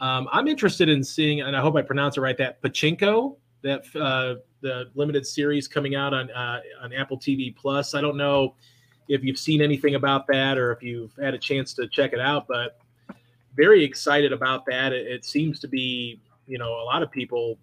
Um, 0.00 0.28
I'm 0.32 0.48
interested 0.48 0.88
in 0.88 1.02
seeing, 1.02 1.40
and 1.40 1.56
I 1.56 1.60
hope 1.60 1.76
I 1.76 1.82
pronounce 1.82 2.16
it 2.16 2.20
right, 2.20 2.38
that 2.38 2.62
Pachinko, 2.62 3.36
that 3.62 3.82
uh, 3.96 4.40
the 4.60 4.90
limited 4.94 5.26
series 5.26 5.66
coming 5.68 5.94
out 5.94 6.14
on 6.14 6.30
uh, 6.30 6.60
on 6.82 6.92
Apple 6.92 7.18
TV 7.18 7.54
Plus. 7.54 7.94
I 7.94 8.00
don't 8.00 8.16
know 8.16 8.54
if 9.08 9.24
you've 9.24 9.38
seen 9.38 9.60
anything 9.60 9.96
about 9.96 10.26
that 10.28 10.56
or 10.56 10.72
if 10.72 10.82
you've 10.82 11.12
had 11.20 11.34
a 11.34 11.38
chance 11.38 11.74
to 11.74 11.88
check 11.88 12.12
it 12.12 12.20
out, 12.20 12.46
but 12.46 12.78
very 13.56 13.84
excited 13.84 14.32
about 14.32 14.64
that. 14.66 14.92
It, 14.92 15.06
it 15.06 15.24
seems 15.24 15.58
to 15.60 15.68
be, 15.68 16.20
you 16.46 16.58
know, 16.58 16.80
a 16.80 16.84
lot 16.84 17.02
of 17.02 17.10
people 17.10 17.58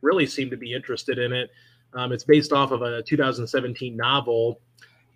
really 0.00 0.26
seem 0.26 0.48
to 0.50 0.56
be 0.56 0.72
interested 0.72 1.18
in 1.18 1.32
it. 1.32 1.50
Um, 1.94 2.12
it's 2.12 2.24
based 2.24 2.52
off 2.52 2.70
of 2.70 2.82
a 2.82 3.02
2017 3.02 3.96
novel 3.96 4.60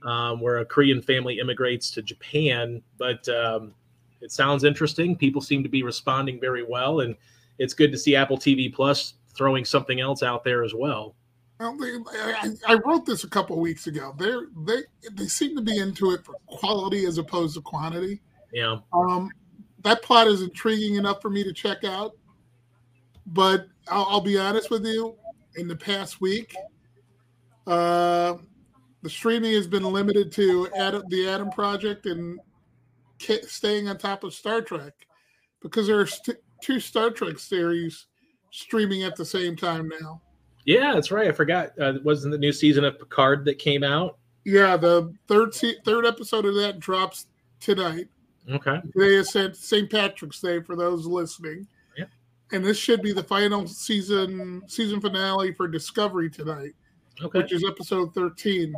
um, 0.03 0.41
where 0.41 0.59
a 0.59 0.65
Korean 0.65 1.01
family 1.01 1.39
immigrates 1.39 1.91
to 1.93 2.03
Japan. 2.03 2.83
But 2.99 3.29
um, 3.29 3.75
it 4.21 4.33
sounds 4.33 4.65
interesting. 4.65 5.17
People 5.17 5.41
seem 5.41 5.63
to 5.63 5.69
be 5.69 5.83
responding 5.83 6.41
very 6.41 6.63
well, 6.63 7.01
and 7.01 7.17
it's 7.59 7.75
good 7.75 7.93
to 7.93 7.99
see 7.99 8.17
Apple 8.17 8.39
TV 8.39 8.73
Plus 8.73 9.15
throwing 9.35 9.65
something 9.65 10.01
else 10.01 10.23
out 10.23 10.45
there 10.45 10.65
as 10.65 10.75
well. 10.75 11.15
Well, 11.61 11.77
they, 11.77 11.93
I, 12.21 12.51
I, 12.67 12.75
wrote 12.85 13.07
this 13.07 13.25
a 13.25 13.29
couple 13.29 13.59
weeks 13.61 13.87
ago. 13.87 14.15
They 14.19 14.33
they 14.67 14.83
they 15.13 15.27
seem 15.27 15.55
to 15.57 15.63
be 15.63 15.79
into 15.79 16.11
it 16.11 16.25
for 16.25 16.35
quality 16.47 17.07
as 17.07 17.19
opposed 17.19 17.55
to 17.55 17.61
quantity. 17.61 18.21
Yeah. 18.53 18.79
Um, 18.93 19.31
that 19.83 20.03
plot 20.03 20.27
is 20.27 20.43
intriguing 20.43 20.97
enough 20.97 21.23
for 21.23 21.31
me 21.31 21.45
to 21.45 21.53
check 21.53 21.85
out. 21.85 22.17
But 23.27 23.69
I'll, 23.89 24.07
I'll 24.11 24.21
be 24.21 24.37
honest 24.39 24.71
with 24.71 24.85
you. 24.85 25.17
In 25.57 25.69
the 25.69 25.77
past 25.77 26.21
week, 26.21 26.55
uh, 27.67 28.35
the 29.03 29.11
streaming 29.11 29.53
has 29.53 29.67
been 29.67 29.85
limited 29.85 30.33
to 30.33 30.69
Adam, 30.77 31.03
the 31.09 31.29
Adam 31.29 31.51
Project 31.51 32.07
and 32.07 32.41
staying 33.47 33.89
on 33.89 33.99
top 33.99 34.25
of 34.25 34.35
Star 34.35 34.61
Trek 34.61 34.93
because 35.63 35.87
there 35.87 36.01
are 36.01 36.07
st- 36.07 36.39
two 36.63 36.81
Star 36.81 37.11
Trek 37.11 37.39
series 37.39 38.07
streaming 38.51 39.03
at 39.03 39.17
the 39.17 39.25
same 39.25 39.57
time 39.57 39.91
now. 40.01 40.21
Yeah, 40.65 40.95
that's 40.95 41.11
right. 41.11 41.29
I 41.29 41.33
forgot. 41.33 41.79
Uh, 41.79 41.95
wasn't 42.03 42.33
the 42.33 42.39
new 42.39 42.53
season 42.53 42.85
of 42.85 42.99
Picard 42.99 43.45
that 43.45 43.59
came 43.59 43.85
out? 43.85 44.19
Yeah, 44.45 44.77
the 44.77 45.13
third 45.29 45.55
se- 45.55 45.79
third 45.85 46.07
episode 46.07 46.47
of 46.47 46.55
that 46.57 46.81
drops 46.81 47.27
tonight. 47.61 48.09
Okay. 48.51 48.81
Today 48.93 49.15
is 49.15 49.31
St. 49.31 49.91
Patrick's 49.91 50.41
Day 50.41 50.61
for 50.61 50.77
those 50.77 51.07
listening. 51.07 51.67
And 52.53 52.65
this 52.65 52.77
should 52.77 53.03
be 53.03 53.13
the 53.13 53.23
final 53.23 53.67
season 53.67 54.63
season 54.67 55.01
finale 55.01 55.53
for 55.53 55.67
Discovery 55.67 56.31
tonight, 56.31 56.73
okay. 57.23 57.39
which 57.41 57.53
is 57.53 57.65
episode 57.65 58.15
thirteen. 58.15 58.75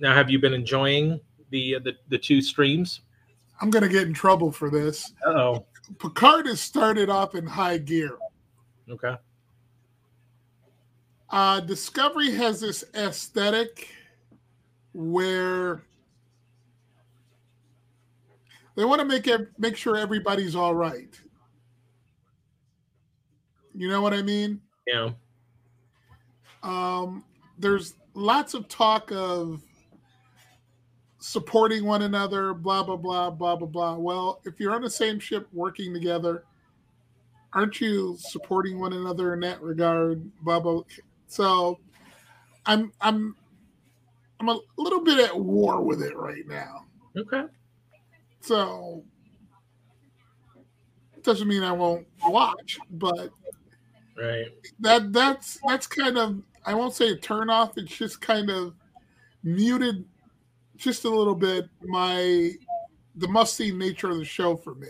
Now, 0.00 0.14
have 0.14 0.30
you 0.30 0.38
been 0.38 0.52
enjoying 0.54 1.20
the 1.50 1.76
uh, 1.76 1.78
the, 1.80 1.94
the 2.08 2.18
two 2.18 2.42
streams? 2.42 3.00
I'm 3.60 3.70
gonna 3.70 3.88
get 3.88 4.06
in 4.06 4.14
trouble 4.14 4.52
for 4.52 4.70
this. 4.70 5.12
oh. 5.24 5.64
Picard 5.98 6.46
has 6.46 6.60
started 6.60 7.08
off 7.08 7.34
in 7.34 7.46
high 7.46 7.78
gear. 7.78 8.18
Okay. 8.90 9.14
Uh, 11.30 11.60
Discovery 11.60 12.30
has 12.32 12.60
this 12.60 12.84
aesthetic 12.94 13.88
where 14.92 15.82
they 18.76 18.84
want 18.84 19.00
to 19.00 19.04
make 19.04 19.26
it, 19.26 19.48
make 19.58 19.76
sure 19.76 19.96
everybody's 19.96 20.54
all 20.54 20.74
right. 20.74 21.18
You 23.78 23.88
know 23.88 24.02
what 24.02 24.12
I 24.12 24.22
mean? 24.22 24.60
Yeah. 24.88 25.10
Um, 26.64 27.24
there's 27.58 27.94
lots 28.12 28.54
of 28.54 28.66
talk 28.66 29.12
of 29.12 29.62
supporting 31.20 31.84
one 31.84 32.02
another, 32.02 32.54
blah 32.54 32.82
blah 32.82 32.96
blah 32.96 33.30
blah 33.30 33.54
blah 33.54 33.68
blah. 33.68 33.94
Well, 33.94 34.40
if 34.44 34.58
you're 34.58 34.74
on 34.74 34.82
the 34.82 34.90
same 34.90 35.20
ship 35.20 35.46
working 35.52 35.94
together, 35.94 36.42
aren't 37.52 37.80
you 37.80 38.16
supporting 38.18 38.80
one 38.80 38.94
another 38.94 39.32
in 39.34 39.40
that 39.40 39.62
regard? 39.62 40.28
Blah 40.42 40.58
blah. 40.58 40.82
So, 41.28 41.78
I'm 42.66 42.90
I'm 43.00 43.36
I'm 44.40 44.48
a 44.48 44.58
little 44.76 45.04
bit 45.04 45.20
at 45.20 45.38
war 45.38 45.82
with 45.82 46.02
it 46.02 46.16
right 46.16 46.48
now. 46.48 46.86
Okay. 47.16 47.44
So 48.40 49.04
doesn't 51.22 51.46
mean 51.46 51.62
I 51.62 51.72
won't 51.72 52.08
watch, 52.26 52.78
but 52.90 53.30
right. 54.18 54.46
That 54.80 55.12
that's 55.12 55.58
that's 55.66 55.86
kind 55.86 56.18
of 56.18 56.42
I 56.64 56.74
won't 56.74 56.94
say 56.94 57.10
a 57.10 57.16
turn 57.16 57.50
off. 57.50 57.78
It's 57.78 57.96
just 57.96 58.20
kind 58.20 58.50
of 58.50 58.74
muted 59.42 60.04
just 60.76 61.04
a 61.04 61.10
little 61.10 61.34
bit 61.34 61.68
my 61.82 62.52
the 63.16 63.28
must 63.28 63.54
see 63.54 63.72
nature 63.72 64.10
of 64.10 64.18
the 64.18 64.24
show 64.24 64.56
for 64.56 64.74
me. 64.74 64.88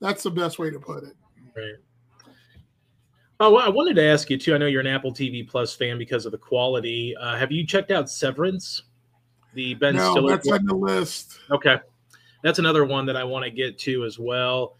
That's 0.00 0.22
the 0.22 0.30
best 0.30 0.58
way 0.58 0.70
to 0.70 0.80
put 0.80 1.04
it. 1.04 1.14
Right. 1.56 1.74
Oh, 3.38 3.56
I 3.56 3.68
wanted 3.68 3.96
to 3.96 4.04
ask 4.04 4.28
you 4.28 4.36
too. 4.36 4.54
I 4.54 4.58
know 4.58 4.66
you're 4.66 4.80
an 4.82 4.86
Apple 4.86 5.12
TV 5.12 5.48
Plus 5.48 5.74
fan 5.74 5.98
because 5.98 6.26
of 6.26 6.32
the 6.32 6.38
quality. 6.38 7.14
Uh, 7.16 7.36
have 7.36 7.50
you 7.50 7.66
checked 7.66 7.90
out 7.90 8.10
Severance? 8.10 8.82
The 9.54 9.74
Ben 9.74 9.96
no, 9.96 10.12
Stiller. 10.12 10.36
that's 10.36 10.50
on 10.50 10.64
the 10.64 10.74
list. 10.74 11.40
Okay, 11.50 11.78
that's 12.42 12.58
another 12.58 12.84
one 12.84 13.06
that 13.06 13.16
I 13.16 13.24
want 13.24 13.44
to 13.44 13.50
get 13.50 13.78
to 13.80 14.04
as 14.04 14.18
well. 14.18 14.76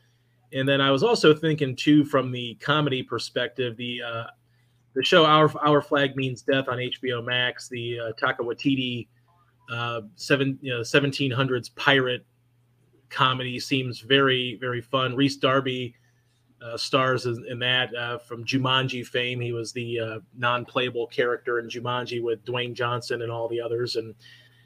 And 0.53 0.69
then 0.69 0.81
I 0.81 0.91
was 0.91 1.03
also 1.03 1.35
thinking 1.35 1.77
too, 1.77 2.05
from 2.05 2.33
the 2.33 2.55
comedy 2.57 3.03
perspective, 3.03 3.77
the 3.77 4.03
uh, 4.03 4.25
the 4.95 5.05
show 5.05 5.25
"Our 5.25 5.51
Our 5.65 5.81
Flag 5.81 6.17
Means 6.17 6.43
Death" 6.43 6.69
on 6.69 6.79
HBO 6.79 7.25
Max, 7.25 7.69
the 7.69 8.01
uh, 8.01 8.13
Taika 8.21 8.41
Waititi 8.41 9.07
uh, 9.71 10.03
seven 10.17 10.59
you 10.61 10.73
know, 10.73 10.81
1700s 10.81 11.75
pirate 11.77 12.27
comedy 13.09 13.61
seems 13.61 14.01
very 14.01 14.57
very 14.61 14.81
fun. 14.81 15.15
Rhys 15.15 15.37
Darby 15.37 15.95
uh, 16.63 16.77
stars 16.77 17.27
in, 17.27 17.45
in 17.49 17.59
that 17.61 17.95
uh, 17.95 18.19
from 18.19 18.45
Jumanji 18.45 19.07
fame. 19.07 19.41
He 19.41 19.53
was 19.53 19.73
the 19.73 20.01
uh, 20.01 20.19
non-playable 20.37 21.07
character 21.07 21.59
in 21.59 21.69
Jumanji 21.69 22.23
with 22.23 22.45
Dwayne 22.45 22.75
Johnson 22.75 23.23
and 23.23 23.31
all 23.31 23.49
the 23.49 23.61
others, 23.61 23.97
and 23.97 24.15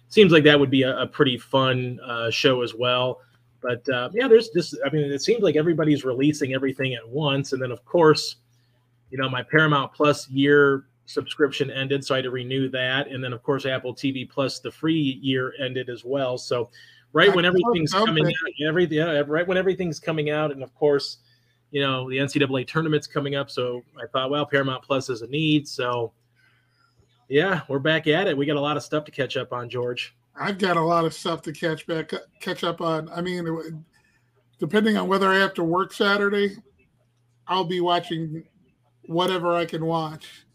seems 0.09 0.33
like 0.33 0.45
that 0.45 0.59
would 0.59 0.71
be 0.71 0.83
a, 0.83 0.99
a 0.99 1.07
pretty 1.07 1.39
fun 1.39 2.01
uh, 2.05 2.31
show 2.31 2.63
as 2.63 2.75
well. 2.75 3.21
But 3.65 3.89
uh, 3.89 4.11
yeah, 4.13 4.29
there's 4.29 4.51
this. 4.51 4.79
I 4.85 4.91
mean, 4.91 5.11
it 5.11 5.23
seems 5.23 5.43
like 5.43 5.57
everybody's 5.57 6.05
releasing 6.05 6.53
everything 6.53 6.93
at 6.95 7.09
once, 7.09 7.55
and 7.55 7.63
then 7.63 7.73
of 7.73 7.83
course, 7.87 8.37
you 9.11 9.17
know, 9.17 9.29
my 9.29 9.43
Paramount 9.43 9.95
Plus 9.95 10.29
year 10.29 10.85
subscription 11.07 11.71
ended, 11.71 12.05
so 12.05 12.15
I 12.15 12.19
had 12.19 12.25
to 12.25 12.31
renew 12.31 12.69
that, 12.69 13.09
and 13.09 13.25
then 13.25 13.33
of 13.33 13.43
course 13.43 13.65
Apple 13.65 13.95
TV 13.95 14.29
Plus 14.29 14.59
the 14.59 14.71
free 14.71 15.19
year 15.23 15.55
ended 15.59 15.89
as 15.89 16.05
well. 16.05 16.37
So 16.37 16.69
right 17.15 17.35
when 17.35 17.47
everything's 17.47 17.93
coming 17.93 18.27
out, 18.27 18.33
everything 18.69 18.99
yeah, 18.99 19.23
right 19.27 19.49
when 19.49 19.57
everything's 19.57 19.99
coming 19.99 20.29
out, 20.29 20.53
and 20.53 20.63
of 20.63 20.75
course 20.75 21.19
you 21.71 21.81
know, 21.81 22.09
the 22.09 22.19
NCAA 22.19 22.69
tournament's 22.69 23.09
coming 23.09 23.35
up. 23.35 23.51
So 23.51 23.83
I 24.01 24.07
thought, 24.07 24.31
well, 24.31 24.47
Paramount 24.47 24.85
Plus 24.85 25.11
is 25.11 25.23
a 25.23 25.27
need. 25.27 25.67
So 25.67 26.13
yeah, 27.29 27.63
we're 27.69 27.81
back 27.81 28.07
at 28.07 28.29
it. 28.29 28.37
We 28.37 28.47
got 28.47 28.55
a 28.55 28.61
lot 28.61 28.77
of 28.77 28.85
stuff 28.85 29.05
to 29.07 29.11
catch 29.11 29.37
up 29.37 29.53
on, 29.53 29.69
George. 29.69 30.15
I've 30.39 30.59
got 30.59 30.77
a 30.77 30.83
lot 30.83 31.05
of 31.05 31.15
stuff 31.15 31.43
to 31.43 31.53
catch 31.53 31.87
back, 31.87 32.13
catch 32.41 32.65
up 32.65 32.81
on. 32.81 33.09
I 33.11 33.21
mean, 33.21 33.85
depending 34.59 34.97
on 34.97 35.09
whether 35.09 35.29
I 35.29 35.37
have 35.37 35.55
to 35.55 35.65
work 35.65 35.93
Saturday, 35.93 36.57
I'll 37.47 37.65
be 37.65 37.81
watching 37.81 38.45
whatever 39.07 39.55
I 39.55 39.65
can 39.65 39.85
watch 39.85 40.47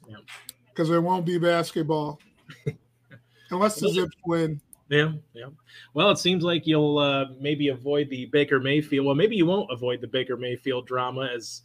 because 0.70 0.89
it 0.89 1.00
won't 1.00 1.26
be 1.26 1.38
basketball 1.38 2.20
unless 3.52 3.80
the 3.80 3.89
Zips 3.89 4.15
win. 4.26 4.60
Yeah, 4.89 5.12
yeah. 5.34 5.46
Well, 5.94 6.10
it 6.10 6.18
seems 6.18 6.44
like 6.44 6.65
you'll 6.65 6.98
uh, 6.98 7.26
maybe 7.39 7.68
avoid 7.68 8.10
the 8.10 8.26
Baker 8.26 8.60
Mayfield. 8.60 9.06
Well, 9.06 9.15
maybe 9.15 9.36
you 9.36 9.46
won't 9.46 9.72
avoid 9.72 10.02
the 10.02 10.08
Baker 10.08 10.36
Mayfield 10.36 10.88
drama 10.88 11.30
as 11.34 11.62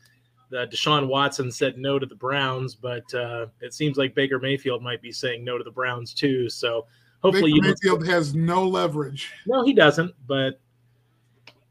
the 0.51 0.67
Deshaun 0.67 1.09
Watson 1.09 1.51
said 1.51 1.79
no 1.79 1.99
to 1.99 2.05
the 2.05 2.15
Browns, 2.15 2.75
but 2.75 3.13
uh, 3.15 3.47
it 3.63 3.73
seems 3.73 3.97
like 3.97 4.15
Baker 4.15 4.39
Mayfield 4.39 4.83
might 4.83 5.01
be 5.01 5.11
saying 5.11 5.43
no 5.43 5.57
to 5.57 5.65
the 5.65 5.71
Browns 5.71 6.13
too. 6.13 6.51
So 6.51 6.87
hopefully, 7.25 7.53
Baker 7.53 7.69
Mayfield 7.69 8.07
has 8.07 8.35
no 8.35 8.67
leverage. 8.67 9.33
No, 9.47 9.65
he 9.65 9.73
doesn't. 9.73 10.15
But 10.27 10.61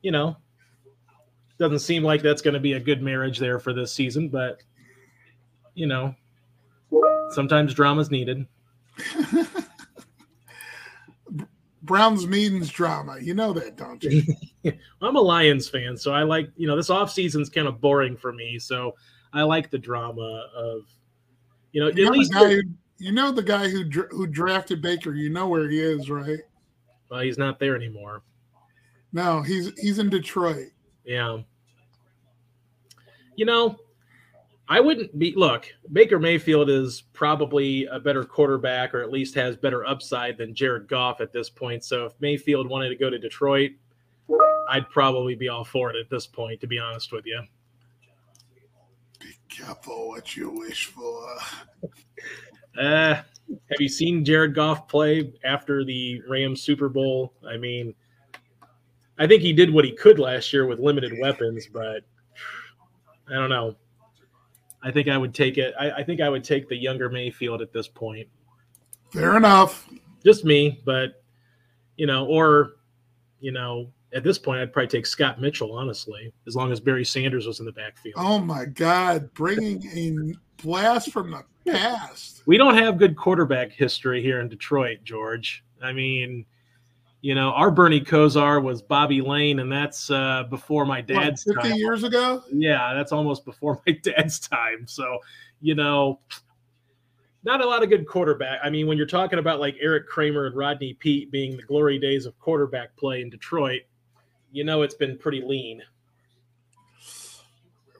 you 0.01 0.11
know, 0.11 0.35
doesn't 1.57 1.79
seem 1.79 2.03
like 2.03 2.21
that's 2.21 2.41
going 2.41 2.55
to 2.55 2.59
be 2.59 2.73
a 2.73 2.79
good 2.79 3.01
marriage 3.01 3.39
there 3.39 3.59
for 3.59 3.73
this 3.73 3.93
season. 3.93 4.29
But 4.29 4.61
you 5.75 5.87
know, 5.87 6.15
sometimes 7.29 7.73
drama's 7.73 8.11
needed. 8.11 8.45
Browns 11.83 12.25
means 12.25 12.69
drama. 12.69 13.17
You 13.19 13.33
know 13.33 13.51
that, 13.53 13.75
don't 13.75 14.01
you? 14.03 14.23
I'm 15.01 15.15
a 15.17 15.21
Lions 15.21 15.67
fan, 15.67 15.97
so 15.97 16.13
I 16.13 16.23
like, 16.23 16.49
you 16.55 16.65
know, 16.65 16.77
this 16.77 16.89
off 16.89 17.11
season's 17.11 17.49
kind 17.49 17.67
of 17.67 17.81
boring 17.81 18.15
for 18.15 18.31
me. 18.31 18.57
So 18.57 18.95
I 19.33 19.43
like 19.43 19.69
the 19.69 19.77
drama 19.77 20.47
of, 20.55 20.83
you 21.73 21.81
know, 21.81 21.89
you 21.89 22.05
at 22.05 22.13
least 22.13 22.33
who, 22.33 22.61
you 23.03 23.11
know 23.11 23.33
the 23.33 23.43
guy 23.43 23.67
who 23.67 23.83
who 24.11 24.25
drafted 24.25 24.81
Baker. 24.81 25.13
You 25.13 25.29
know 25.29 25.49
where 25.49 25.69
he 25.69 25.79
is, 25.79 26.09
right? 26.09 26.39
Well, 27.09 27.19
he's 27.19 27.37
not 27.37 27.59
there 27.59 27.75
anymore. 27.75 28.23
No, 29.11 29.41
he's 29.41 29.77
he's 29.77 29.99
in 29.99 30.09
Detroit. 30.09 30.69
Yeah. 31.03 31.39
You 33.35 33.45
know, 33.45 33.77
I 34.69 34.79
wouldn't 34.79 35.19
be 35.19 35.33
look, 35.35 35.67
Baker 35.91 36.17
Mayfield 36.17 36.69
is 36.69 37.01
probably 37.11 37.85
a 37.87 37.99
better 37.99 38.23
quarterback 38.23 38.93
or 38.93 39.01
at 39.01 39.11
least 39.11 39.35
has 39.35 39.57
better 39.57 39.85
upside 39.85 40.37
than 40.37 40.55
Jared 40.55 40.87
Goff 40.87 41.19
at 41.19 41.33
this 41.33 41.49
point. 41.49 41.83
So 41.83 42.05
if 42.05 42.13
Mayfield 42.21 42.69
wanted 42.69 42.89
to 42.89 42.95
go 42.95 43.09
to 43.09 43.19
Detroit, 43.19 43.71
I'd 44.69 44.89
probably 44.89 45.35
be 45.35 45.49
all 45.49 45.65
for 45.65 45.89
it 45.89 45.97
at 45.97 46.09
this 46.09 46.25
point, 46.25 46.61
to 46.61 46.67
be 46.67 46.79
honest 46.79 47.11
with 47.11 47.25
you. 47.25 47.41
Be 49.19 49.35
careful 49.49 50.07
what 50.07 50.37
you 50.37 50.51
wish 50.51 50.85
for. 50.85 51.27
Uh, 52.77 53.15
have 53.49 53.79
you 53.79 53.89
seen 53.89 54.25
Jared 54.25 54.55
Goff 54.55 54.87
play 54.87 55.33
after 55.43 55.83
the 55.83 56.21
Rams 56.27 56.61
Super 56.61 56.89
Bowl? 56.89 57.33
I 57.47 57.57
mean, 57.57 57.93
I 59.17 59.27
think 59.27 59.41
he 59.41 59.53
did 59.53 59.71
what 59.71 59.85
he 59.85 59.91
could 59.91 60.19
last 60.19 60.51
year 60.51 60.65
with 60.65 60.79
limited 60.79 61.13
weapons, 61.19 61.67
but 61.71 62.01
I 63.29 63.33
don't 63.33 63.49
know. 63.49 63.75
I 64.81 64.91
think 64.91 65.07
I 65.07 65.17
would 65.17 65.33
take 65.33 65.57
it. 65.57 65.73
I, 65.79 65.91
I, 65.91 66.03
think 66.03 66.19
I 66.19 66.29
would 66.29 66.43
take 66.43 66.67
the 66.67 66.75
younger 66.75 67.09
Mayfield 67.09 67.61
at 67.61 67.71
this 67.71 67.87
point. 67.87 68.27
Fair 69.11 69.37
enough. 69.37 69.87
Just 70.25 70.43
me, 70.43 70.81
but 70.85 71.23
you 71.95 72.07
know, 72.07 72.25
or 72.25 72.73
you 73.39 73.51
know, 73.51 73.91
at 74.13 74.23
this 74.23 74.37
point, 74.37 74.61
I'd 74.61 74.71
probably 74.71 74.87
take 74.87 75.05
Scott 75.05 75.39
Mitchell, 75.39 75.73
honestly, 75.73 76.33
as 76.47 76.55
long 76.55 76.71
as 76.71 76.79
Barry 76.79 77.05
Sanders 77.05 77.45
was 77.45 77.59
in 77.59 77.65
the 77.65 77.71
backfield. 77.71 78.15
Oh 78.17 78.39
my 78.39 78.65
God, 78.65 79.33
bringing 79.33 79.85
a 79.95 80.33
blast 80.61 81.11
from 81.11 81.31
the 81.31 81.43
past. 81.65 82.43
We 82.45 82.57
don't 82.57 82.75
have 82.75 82.97
good 82.97 83.15
quarterback 83.15 83.71
history 83.71 84.21
here 84.21 84.39
in 84.41 84.49
Detroit, 84.49 84.99
George. 85.03 85.63
I 85.81 85.93
mean, 85.93 86.45
You 87.21 87.35
know, 87.35 87.51
our 87.51 87.71
Bernie 87.71 88.01
Kosar 88.01 88.61
was 88.61 88.81
Bobby 88.81 89.21
Layne, 89.21 89.59
and 89.59 89.71
that's 89.71 90.11
uh, 90.11 90.43
before 90.49 90.85
my 90.85 90.99
dad's 90.99 91.45
what, 91.45 91.55
50 91.55 91.69
time. 91.69 91.77
years 91.77 92.03
ago? 92.03 92.43
Yeah, 92.51 92.93
that's 92.93 93.13
almost 93.13 93.45
before 93.45 93.81
my 93.87 93.93
dad's 94.03 94.39
time. 94.39 94.85
So, 94.87 95.19
you 95.61 95.73
know, 95.73 96.19
not 97.45 97.61
a 97.61 97.65
lot 97.65 97.81
of 97.81 97.87
good 97.89 98.07
quarterback. 98.07 98.59
I 98.61 98.69
mean, 98.69 98.87
when 98.87 98.97
you're 98.97 99.07
talking 99.07 99.39
about 99.39 99.61
like 99.61 99.77
Erik 99.79 100.05
Kramer 100.05 100.47
and 100.47 100.55
Rodney 100.55 100.93
Peete 100.95 101.31
being 101.31 101.55
the 101.55 101.63
glory 101.63 101.97
days 101.97 102.25
of 102.25 102.37
quarterback 102.39 102.95
play 102.97 103.21
in 103.21 103.29
Detroit, 103.29 103.83
you 104.51 104.65
know 104.65 104.81
it's 104.81 104.95
been 104.95 105.17
pretty 105.17 105.41
lean. 105.41 105.81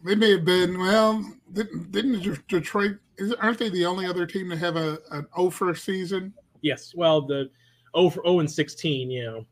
They 0.04 0.16
may 0.16 0.32
have 0.32 0.46
been 0.46 0.78
well. 0.78 1.26
Didn't, 1.54 1.92
didn't 1.92 2.48
Detroit? 2.48 2.98
aren't 3.40 3.60
they 3.60 3.70
the 3.70 3.86
only 3.86 4.06
other 4.06 4.26
team 4.26 4.50
to 4.50 4.58
have 4.58 4.76
a 4.76 4.98
an 5.12 5.28
over 5.36 5.76
season? 5.76 6.34
Yes. 6.62 6.94
Well, 6.96 7.22
the 7.22 7.50
0 7.96 8.10
for 8.10 8.24
0 8.24 8.40
and 8.40 8.52
16. 8.52 9.10
You 9.10 9.26
know, 9.26 9.46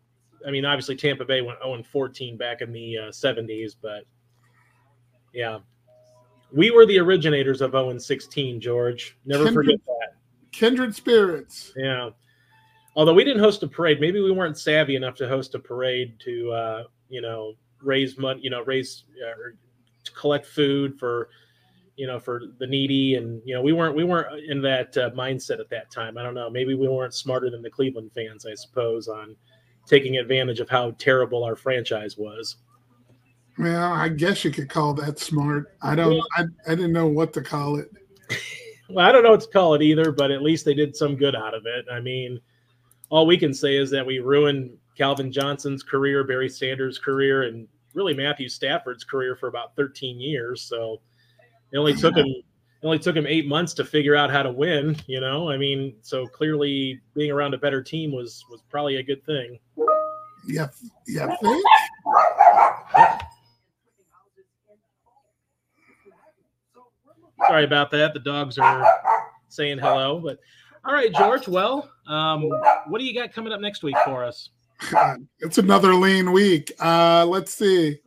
I 0.48 0.52
mean, 0.52 0.66
obviously 0.66 0.96
Tampa 0.96 1.26
Bay 1.26 1.42
went 1.42 1.60
0 1.62 1.76
and 1.76 1.86
14 1.86 2.38
back 2.38 2.62
in 2.62 2.72
the 2.72 2.98
uh, 2.98 3.02
70s, 3.12 3.76
but 3.82 4.04
yeah, 5.34 5.60
we 6.52 6.72
were 6.72 6.86
the 6.86 7.00
originators 7.00 7.62
of 7.62 7.72
0 7.72 7.92
and 7.92 8.02
16. 8.02 8.60
George, 8.60 9.18
never 9.26 9.46
kindred, 9.46 9.66
forget 9.66 9.86
that. 9.86 10.16
Kindred 10.52 10.96
spirits. 10.96 11.72
Yeah. 11.76 12.10
Although 12.96 13.14
we 13.14 13.24
didn't 13.24 13.42
host 13.42 13.64
a 13.64 13.68
parade, 13.68 14.02
maybe 14.02 14.22
we 14.22 14.32
weren't 14.32 14.58
savvy 14.58 14.98
enough 14.98 15.16
to 15.16 15.28
host 15.28 15.56
a 15.56 15.60
parade 15.60 16.14
to, 16.20 16.52
uh, 16.52 16.84
you 17.10 17.22
know, 17.22 17.54
raise 17.82 18.18
money, 18.18 18.42
you 18.44 18.50
know, 18.50 18.64
raise 18.64 19.06
uh, 19.26 19.52
collect 20.16 20.46
food 20.46 20.98
for 21.00 21.30
you 21.96 22.08
know 22.08 22.20
for 22.20 22.42
the 22.58 22.68
needy. 22.68 23.16
And 23.16 23.42
you 23.46 23.54
know 23.54 23.62
we 23.62 23.74
weren't 23.74 23.96
we 23.96 24.04
weren't 24.04 24.44
in 24.50 24.62
that 24.64 24.96
uh, 24.98 25.12
mindset 25.12 25.60
at 25.60 25.70
that 25.70 25.92
time. 25.92 26.18
I 26.18 26.24
don't 26.24 26.34
know. 26.34 26.50
Maybe 26.50 26.74
we 26.74 26.88
weren't 26.88 27.14
smarter 27.14 27.50
than 27.50 27.62
the 27.62 27.70
cleveland 27.70 28.12
fans 28.14 28.46
i 28.46 28.56
suppose 28.56 29.08
on 29.08 29.36
taking 29.86 30.18
advantage 30.18 30.60
of 30.60 30.70
how 30.70 30.92
terrible 30.92 31.44
our 31.44 31.56
franchise 31.56 32.18
was. 32.18 32.58
Well 33.58 33.94
i 33.94 34.10
guess 34.10 34.44
you 34.44 34.52
could 34.52 34.70
call 34.70 34.94
that 34.96 35.20
smart. 35.20 35.76
I 35.82 35.96
don't. 35.96 36.22
I, 36.38 36.46
I 36.68 36.76
didn't 36.76 36.94
know 36.94 37.08
what 37.08 37.34
to 37.34 37.42
call 37.42 37.78
it. 37.78 37.90
Well 38.90 39.08
i 39.08 39.14
don't 39.14 39.24
know 39.24 39.32
what 39.32 39.40
to 39.40 39.48
call 39.48 39.74
it 39.76 39.82
either 39.82 40.12
but 40.12 40.32
at 40.32 40.42
least 40.42 40.66
they 40.66 40.74
did 40.74 40.98
some 40.98 41.16
good 41.16 41.34
out 41.34 41.54
of 41.54 41.66
it. 41.66 41.86
I 41.90 42.02
mean 42.02 42.42
all 43.10 43.26
we 43.26 43.38
can 43.38 43.54
say 43.54 43.78
is 43.78 43.90
that 43.92 44.06
we 44.06 44.20
ruined 44.20 44.76
calvin 44.98 45.32
johnson's 45.32 45.82
career 45.82 46.26
barry 46.26 46.50
sanders 46.50 47.00
career 47.00 47.44
and 47.44 47.70
really 47.94 48.14
matthew 48.14 48.50
stafford's 48.50 49.04
career 49.04 49.36
for 49.36 49.48
about 49.48 49.76
13 49.76 50.20
years 50.20 50.62
so 50.62 51.02
it 51.72 51.78
only 51.78 51.94
took 51.94 52.16
him 52.16 52.26
it 52.82 52.88
only 52.88 52.98
took 52.98 53.16
him 53.16 53.28
eight 53.28 53.48
months 53.48 53.76
to 53.76 53.86
figure 53.86 54.16
out 54.16 54.32
how 54.32 54.42
to 54.42 54.52
win. 54.52 54.98
You 55.06 55.22
know, 55.22 55.52
I 55.52 55.58
mean, 55.58 55.96
so 56.02 56.26
clearly 56.26 57.00
being 57.14 57.30
around 57.30 57.54
a 57.54 57.58
better 57.60 57.84
team 57.84 58.12
was 58.12 58.44
was 58.50 58.64
probably 58.70 58.96
a 58.96 59.04
good 59.04 59.24
thing. 59.24 59.60
Yeah, 60.48 60.70
yeah. 61.08 61.36
Sorry 67.48 67.64
about 67.66 67.92
that. 67.92 68.14
The 68.16 68.20
dogs 68.20 68.58
are 68.58 68.88
saying 69.48 69.78
hello, 69.78 70.20
but 70.20 70.40
all 70.84 70.94
right, 70.94 71.14
George. 71.14 71.48
Well, 71.48 71.92
um, 72.08 72.50
what 72.88 72.98
do 72.98 73.06
you 73.06 73.14
got 73.14 73.32
coming 73.32 73.54
up 73.54 73.62
next 73.62 73.84
week 73.84 73.96
for 74.06 74.26
us? 74.26 74.50
It's 75.39 75.58
another 75.58 75.94
lean 75.94 76.32
week. 76.32 76.72
Uh, 76.80 77.26
let's 77.28 77.54
see. 77.54 78.00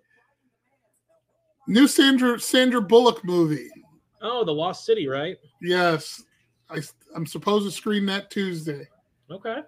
New 1.66 1.88
Sandra 1.88 2.38
Sandra 2.38 2.80
Bullock 2.80 3.24
movie. 3.24 3.70
Oh, 4.20 4.44
The 4.44 4.52
Lost 4.52 4.84
City, 4.84 5.06
right? 5.06 5.36
Yes. 5.60 6.22
I 6.70 6.80
I'm 7.14 7.26
supposed 7.26 7.66
to 7.66 7.70
screen 7.70 8.06
that 8.06 8.30
Tuesday. 8.30 8.88
Okay. 9.30 9.58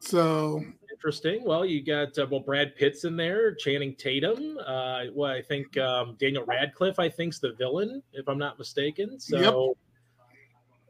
So 0.00 0.64
interesting. 0.90 1.44
Well, 1.44 1.64
you 1.64 1.84
got 1.84 2.18
uh, 2.18 2.26
well 2.30 2.40
Brad 2.40 2.74
Pitt's 2.74 3.04
in 3.04 3.16
there, 3.16 3.54
Channing 3.54 3.94
Tatum. 3.94 4.58
Uh, 4.66 5.04
well, 5.14 5.30
I 5.30 5.42
think 5.42 5.76
um, 5.78 6.16
Daniel 6.18 6.44
Radcliffe. 6.44 6.98
I 6.98 7.08
think's 7.08 7.38
the 7.38 7.52
villain, 7.52 8.02
if 8.12 8.28
I'm 8.28 8.38
not 8.38 8.58
mistaken. 8.58 9.20
So, 9.20 9.38
yep. 9.38 9.76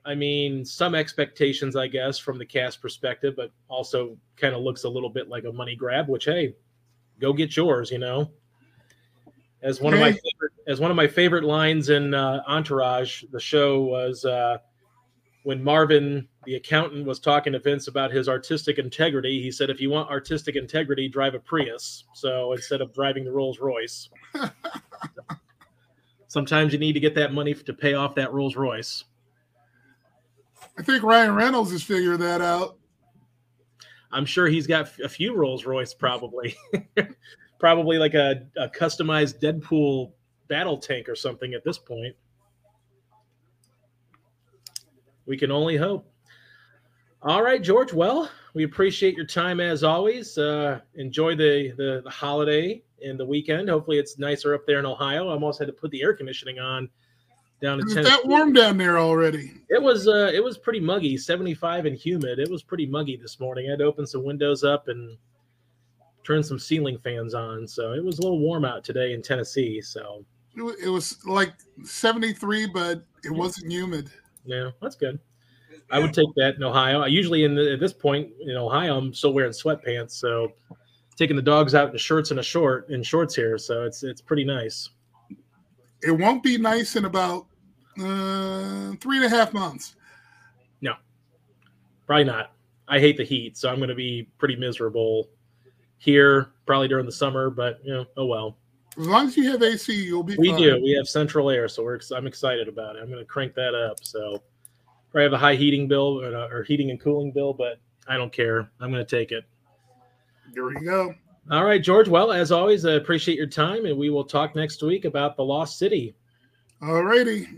I 0.08 0.14
mean, 0.14 0.64
some 0.64 0.94
expectations, 0.94 1.76
I 1.76 1.86
guess, 1.86 2.18
from 2.18 2.38
the 2.38 2.46
cast 2.46 2.80
perspective, 2.82 3.34
but 3.36 3.52
also 3.68 4.16
kind 4.36 4.54
of 4.54 4.62
looks 4.62 4.84
a 4.84 4.88
little 4.88 5.10
bit 5.10 5.28
like 5.28 5.44
a 5.44 5.52
money 5.52 5.76
grab. 5.76 6.08
Which, 6.08 6.24
hey, 6.24 6.54
go 7.20 7.32
get 7.32 7.56
yours. 7.56 7.90
You 7.90 7.98
know 7.98 8.30
as 9.62 9.80
one 9.80 9.94
of 9.94 10.00
my 10.00 10.12
favorite, 10.12 10.52
as 10.66 10.80
one 10.80 10.90
of 10.90 10.96
my 10.96 11.08
favorite 11.08 11.44
lines 11.44 11.90
in 11.90 12.14
uh, 12.14 12.42
Entourage, 12.46 13.24
the 13.32 13.40
show 13.40 13.80
was 13.80 14.24
uh, 14.24 14.58
when 15.42 15.62
Marvin, 15.62 16.28
the 16.44 16.54
accountant, 16.54 17.06
was 17.06 17.18
talking 17.18 17.52
to 17.52 17.58
Vince 17.58 17.88
about 17.88 18.12
his 18.12 18.28
artistic 18.28 18.78
integrity. 18.78 19.42
He 19.42 19.50
said, 19.50 19.70
"If 19.70 19.80
you 19.80 19.90
want 19.90 20.10
artistic 20.10 20.56
integrity, 20.56 21.08
drive 21.08 21.34
a 21.34 21.40
Prius." 21.40 22.04
So 22.14 22.52
instead 22.52 22.80
of 22.80 22.94
driving 22.94 23.24
the 23.24 23.32
Rolls 23.32 23.58
Royce, 23.58 24.08
sometimes 26.28 26.72
you 26.72 26.78
need 26.78 26.92
to 26.92 27.00
get 27.00 27.14
that 27.16 27.32
money 27.32 27.54
to 27.54 27.72
pay 27.72 27.94
off 27.94 28.14
that 28.14 28.32
Rolls 28.32 28.56
Royce. 28.56 29.04
I 30.78 30.82
think 30.82 31.02
Ryan 31.02 31.34
Reynolds 31.34 31.72
has 31.72 31.82
figured 31.82 32.20
that 32.20 32.40
out. 32.40 32.78
I'm 34.12 34.24
sure 34.24 34.46
he's 34.46 34.66
got 34.66 34.88
a 35.00 35.08
few 35.08 35.34
Rolls 35.34 35.66
Royce, 35.66 35.92
probably. 35.92 36.56
probably 37.58 37.98
like 37.98 38.14
a, 38.14 38.46
a 38.56 38.68
customized 38.68 39.40
Deadpool 39.40 40.12
battle 40.48 40.78
tank 40.78 41.08
or 41.08 41.16
something 41.16 41.52
at 41.52 41.64
this 41.64 41.78
point. 41.78 42.14
We 45.26 45.36
can 45.36 45.50
only 45.50 45.76
hope. 45.76 46.10
All 47.22 47.42
right, 47.42 47.60
George. 47.60 47.92
Well, 47.92 48.30
we 48.54 48.62
appreciate 48.62 49.16
your 49.16 49.26
time 49.26 49.58
as 49.58 49.82
always. 49.82 50.38
Uh, 50.38 50.80
enjoy 50.94 51.34
the, 51.34 51.74
the, 51.76 52.02
the 52.04 52.10
holiday 52.10 52.84
and 53.04 53.18
the 53.18 53.26
weekend. 53.26 53.68
Hopefully, 53.68 53.98
it's 53.98 54.16
nicer 54.16 54.54
up 54.54 54.64
there 54.64 54.78
in 54.78 54.86
Ohio. 54.86 55.28
I 55.28 55.32
almost 55.32 55.58
had 55.58 55.66
to 55.66 55.72
put 55.72 55.90
the 55.90 56.02
air 56.02 56.14
conditioning 56.14 56.60
on 56.60 56.88
down 57.60 57.80
in 57.80 57.88
Tennessee. 57.88 58.10
that 58.10 58.26
warm 58.26 58.52
down 58.52 58.76
there 58.76 58.98
already? 58.98 59.52
It 59.68 59.82
was. 59.82 60.08
Uh, 60.08 60.30
it 60.32 60.42
was 60.42 60.58
pretty 60.58 60.80
muggy, 60.80 61.16
seventy 61.16 61.54
five 61.54 61.86
and 61.86 61.96
humid. 61.96 62.38
It 62.38 62.50
was 62.50 62.62
pretty 62.62 62.86
muggy 62.86 63.16
this 63.16 63.40
morning. 63.40 63.66
I 63.68 63.70
had 63.70 63.78
to 63.80 63.84
open 63.84 64.06
some 64.06 64.24
windows 64.24 64.64
up 64.64 64.88
and 64.88 65.16
turned 66.24 66.44
some 66.44 66.58
ceiling 66.58 66.98
fans 66.98 67.34
on. 67.34 67.66
So 67.66 67.92
it 67.92 68.04
was 68.04 68.18
a 68.18 68.22
little 68.22 68.38
warm 68.38 68.64
out 68.64 68.84
today 68.84 69.14
in 69.14 69.22
Tennessee. 69.22 69.80
So 69.80 70.24
it 70.56 70.88
was 70.88 71.24
like 71.24 71.54
73, 71.84 72.66
but 72.66 73.02
it 73.24 73.30
wasn't 73.30 73.72
humid. 73.72 74.10
Yeah, 74.44 74.70
that's 74.82 74.96
good. 74.96 75.18
I 75.90 75.98
would 75.98 76.12
take 76.12 76.28
that 76.36 76.56
in 76.56 76.62
Ohio. 76.62 77.00
I 77.00 77.06
usually 77.06 77.44
in 77.44 77.54
the, 77.54 77.72
at 77.72 77.80
this 77.80 77.94
point 77.94 78.28
in 78.40 78.56
Ohio, 78.56 78.98
I'm 78.98 79.14
still 79.14 79.32
wearing 79.32 79.52
sweatpants. 79.52 80.10
So 80.12 80.52
taking 81.16 81.36
the 81.36 81.42
dogs 81.42 81.74
out 81.74 81.90
in 81.90 81.96
shirts 81.96 82.30
and 82.30 82.40
a 82.40 82.42
short 82.42 82.90
in 82.90 83.02
shorts 83.02 83.34
here. 83.34 83.56
So 83.56 83.84
it's 83.84 84.02
it's 84.02 84.20
pretty 84.20 84.44
nice. 84.44 84.90
It 86.02 86.12
won't 86.12 86.42
be 86.42 86.58
nice 86.58 86.96
in 86.96 87.04
about 87.04 87.46
uh, 87.98 88.92
three 89.00 89.16
and 89.16 89.24
a 89.24 89.28
half 89.28 89.52
months. 89.52 89.96
No, 90.80 90.94
probably 92.06 92.24
not. 92.24 92.52
I 92.86 93.00
hate 93.00 93.16
the 93.16 93.24
heat, 93.24 93.56
so 93.56 93.68
I'm 93.68 93.76
going 93.76 93.88
to 93.88 93.94
be 93.94 94.28
pretty 94.38 94.56
miserable 94.56 95.28
here 95.98 96.52
probably 96.64 96.88
during 96.88 97.06
the 97.06 97.12
summer, 97.12 97.50
but 97.50 97.80
you 97.84 97.92
know, 97.92 98.06
oh 98.16 98.26
well. 98.26 98.56
As 98.98 99.06
long 99.06 99.28
as 99.28 99.36
you 99.36 99.48
have 99.50 99.62
AC, 99.62 99.92
you'll 99.92 100.22
be. 100.22 100.36
We 100.38 100.50
fine. 100.50 100.58
do. 100.58 100.80
We 100.82 100.92
have 100.92 101.08
central 101.08 101.50
air, 101.50 101.68
so 101.68 101.84
we're. 101.84 102.00
I'm 102.14 102.26
excited 102.26 102.66
about 102.66 102.96
it. 102.96 103.00
I'm 103.00 103.08
going 103.08 103.20
to 103.20 103.24
crank 103.24 103.54
that 103.54 103.74
up. 103.74 104.04
So, 104.04 104.42
probably 105.12 105.24
have 105.24 105.32
a 105.32 105.38
high 105.38 105.54
heating 105.54 105.86
bill 105.86 106.20
or, 106.20 106.34
or 106.52 106.62
heating 106.64 106.90
and 106.90 107.00
cooling 107.00 107.30
bill, 107.30 107.52
but 107.52 107.78
I 108.08 108.16
don't 108.16 108.32
care. 108.32 108.70
I'm 108.80 108.90
going 108.90 109.04
to 109.04 109.16
take 109.16 109.30
it. 109.30 109.44
There 110.52 110.72
you 110.72 110.80
go. 110.80 111.14
All 111.50 111.64
right, 111.64 111.82
George. 111.82 112.08
Well, 112.08 112.30
as 112.30 112.52
always, 112.52 112.84
I 112.84 112.92
appreciate 112.92 113.38
your 113.38 113.46
time, 113.46 113.86
and 113.86 113.96
we 113.96 114.10
will 114.10 114.24
talk 114.24 114.54
next 114.54 114.82
week 114.82 115.06
about 115.06 115.34
the 115.34 115.44
Lost 115.44 115.78
City. 115.78 116.14
All 116.82 117.02
righty. 117.02 117.48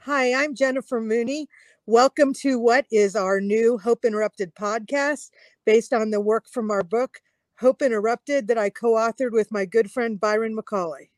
Hi, 0.00 0.34
I'm 0.34 0.56
Jennifer 0.56 1.00
Mooney. 1.00 1.46
Welcome 1.86 2.34
to 2.40 2.58
what 2.58 2.86
is 2.90 3.14
our 3.14 3.40
new 3.40 3.78
Hope 3.78 4.04
Interrupted 4.04 4.52
podcast 4.56 5.30
based 5.64 5.92
on 5.92 6.10
the 6.10 6.20
work 6.20 6.48
from 6.48 6.72
our 6.72 6.82
book, 6.82 7.20
Hope 7.56 7.82
Interrupted, 7.82 8.48
that 8.48 8.58
I 8.58 8.68
co 8.68 8.94
authored 8.94 9.30
with 9.30 9.52
my 9.52 9.64
good 9.64 9.88
friend 9.88 10.18
Byron 10.18 10.56
McCauley. 10.56 11.10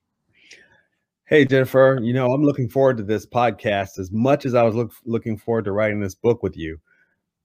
Hey, 1.25 1.47
Jennifer, 1.47 1.99
you 2.03 2.13
know, 2.13 2.31
I'm 2.31 2.43
looking 2.43 2.69
forward 2.69 2.99
to 2.99 3.03
this 3.03 3.25
podcast 3.25 3.99
as 3.99 4.13
much 4.13 4.45
as 4.45 4.55
I 4.55 4.63
was 4.65 4.75
look, 4.75 4.93
looking 5.07 5.39
forward 5.39 5.65
to 5.65 5.73
writing 5.73 5.99
this 5.99 6.15
book 6.15 6.43
with 6.43 6.59
you. 6.59 6.79